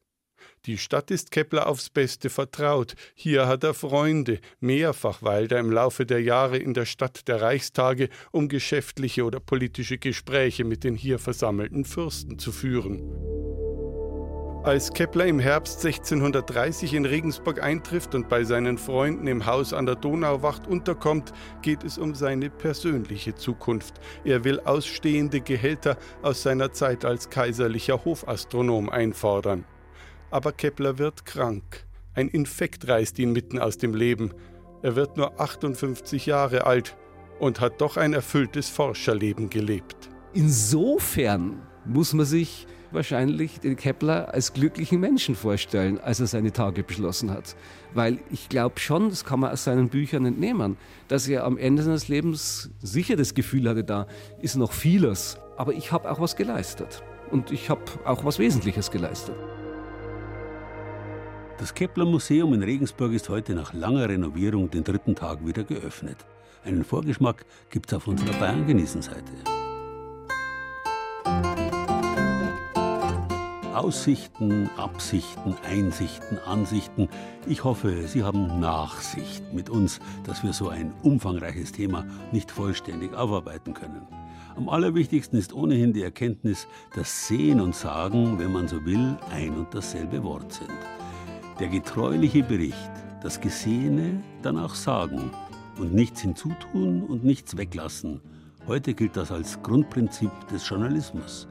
[0.67, 2.95] Die Stadt ist Kepler aufs Beste vertraut.
[3.15, 4.39] Hier hat er Freunde.
[4.59, 9.39] Mehrfach weilt er im Laufe der Jahre in der Stadt der Reichstage, um geschäftliche oder
[9.39, 13.01] politische Gespräche mit den hier versammelten Fürsten zu führen.
[14.65, 19.85] Als Kepler im Herbst 1630 in Regensburg eintrifft und bei seinen Freunden im Haus an
[19.85, 24.01] der Donauwacht unterkommt, geht es um seine persönliche Zukunft.
[24.25, 29.63] Er will ausstehende Gehälter aus seiner Zeit als kaiserlicher Hofastronom einfordern.
[30.29, 31.85] Aber Kepler wird krank.
[32.13, 34.33] Ein Infekt reißt ihn mitten aus dem Leben.
[34.81, 36.97] Er wird nur 58 Jahre alt
[37.39, 40.09] und hat doch ein erfülltes Forscherleben gelebt.
[40.33, 46.83] Insofern muss man sich wahrscheinlich den Kepler als glücklichen Menschen vorstellen, als er seine Tage
[46.83, 47.55] beschlossen hat.
[47.93, 51.83] Weil ich glaube schon, das kann man aus seinen Büchern entnehmen, dass er am Ende
[51.83, 54.07] seines Lebens sicher das Gefühl hatte, da
[54.41, 57.03] ist noch vieles, aber ich habe auch was geleistet.
[57.29, 59.35] Und ich habe auch was Wesentliches geleistet.
[61.59, 66.17] Das Kepler Museum in Regensburg ist heute nach langer Renovierung den dritten Tag wieder geöffnet.
[66.63, 69.23] Einen Vorgeschmack gibt es auf unserer Bayern-Genießen-Seite.
[73.73, 77.09] Aussichten, Absichten, Einsichten, Ansichten.
[77.47, 83.15] Ich hoffe, Sie haben Nachsicht mit uns, dass wir so ein umfangreiches Thema nicht vollständig
[83.15, 84.07] aufarbeiten können.
[84.55, 89.55] Am allerwichtigsten ist ohnehin die Erkenntnis, dass Sehen und Sagen, wenn man so will, ein
[89.55, 90.96] und dasselbe Wort sind.
[91.59, 92.91] Der getreuliche Bericht,
[93.23, 95.31] das Gesehene dann auch sagen
[95.79, 98.21] und nichts hinzutun und nichts weglassen.
[98.67, 101.47] Heute gilt das als Grundprinzip des Journalismus.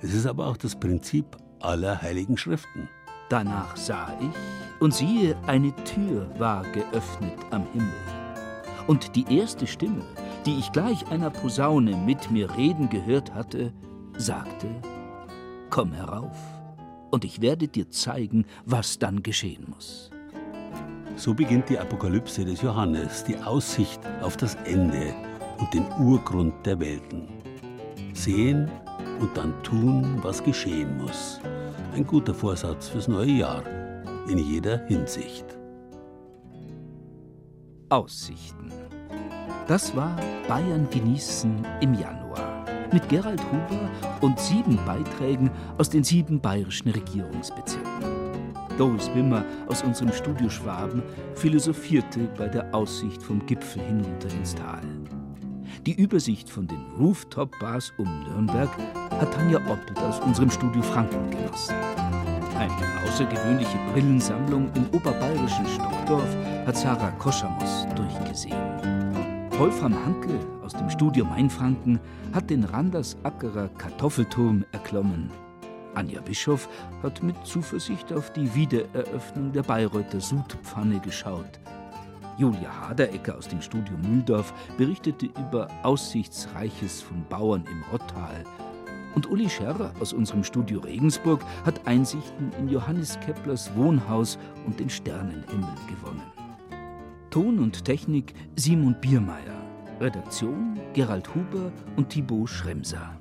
[0.00, 2.88] Es ist aber auch das Prinzip aller heiligen Schriften.
[3.28, 7.92] Danach sah ich, und siehe, eine Tür war geöffnet am Himmel.
[8.86, 10.04] Und die erste Stimme,
[10.46, 13.72] die ich gleich einer Posaune mit mir reden gehört hatte,
[14.16, 14.68] sagte,
[15.70, 16.36] Komm herauf,
[17.10, 20.10] und ich werde dir zeigen, was dann geschehen muss.
[21.16, 25.14] So beginnt die Apokalypse des Johannes, die Aussicht auf das Ende
[25.58, 27.28] und den Urgrund der Welten.
[28.14, 28.70] Sehen
[29.20, 31.40] und dann tun, was geschehen muss.
[31.94, 33.62] Ein guter Vorsatz fürs neue Jahr,
[34.28, 35.44] in jeder Hinsicht.
[37.90, 38.72] Aussichten.
[39.66, 40.16] Das war
[40.48, 42.19] Bayern genießen im Januar
[42.92, 48.20] mit Gerald Huber und sieben Beiträgen aus den sieben bayerischen Regierungsbezirken.
[48.78, 51.02] Doris Wimmer aus unserem Studio Schwaben
[51.34, 54.80] philosophierte bei der Aussicht vom Gipfel hinunter ins Tal.
[55.86, 58.70] Die Übersicht von den Rooftop-Bars um Nürnberg
[59.10, 61.74] hat Tanja Oppelt aus unserem Studio Franken genossen.
[62.56, 66.36] Eine außergewöhnliche Brillensammlung im oberbayerischen Stockdorf
[66.66, 68.99] hat Sarah Koschamos durchgesehen.
[69.60, 72.00] Wolfram Hanke aus dem Studio Mainfranken
[72.32, 75.30] hat den Randersackerer Kartoffelturm erklommen.
[75.94, 76.66] Anja Bischof
[77.02, 81.60] hat mit Zuversicht auf die Wiedereröffnung der Bayreuther Sudpfanne geschaut.
[82.38, 88.44] Julia Haderecker aus dem Studio Mühldorf berichtete über Aussichtsreiches von Bauern im Rottal.
[89.14, 94.88] Und Uli Scherrer aus unserem Studio Regensburg hat Einsichten in Johannes Keplers Wohnhaus und den
[94.88, 96.39] Sternenhimmel gewonnen.
[97.30, 99.64] Ton und Technik Simon Biermeier.
[100.00, 103.19] Redaktion Gerald Huber und Thibaut Schremser.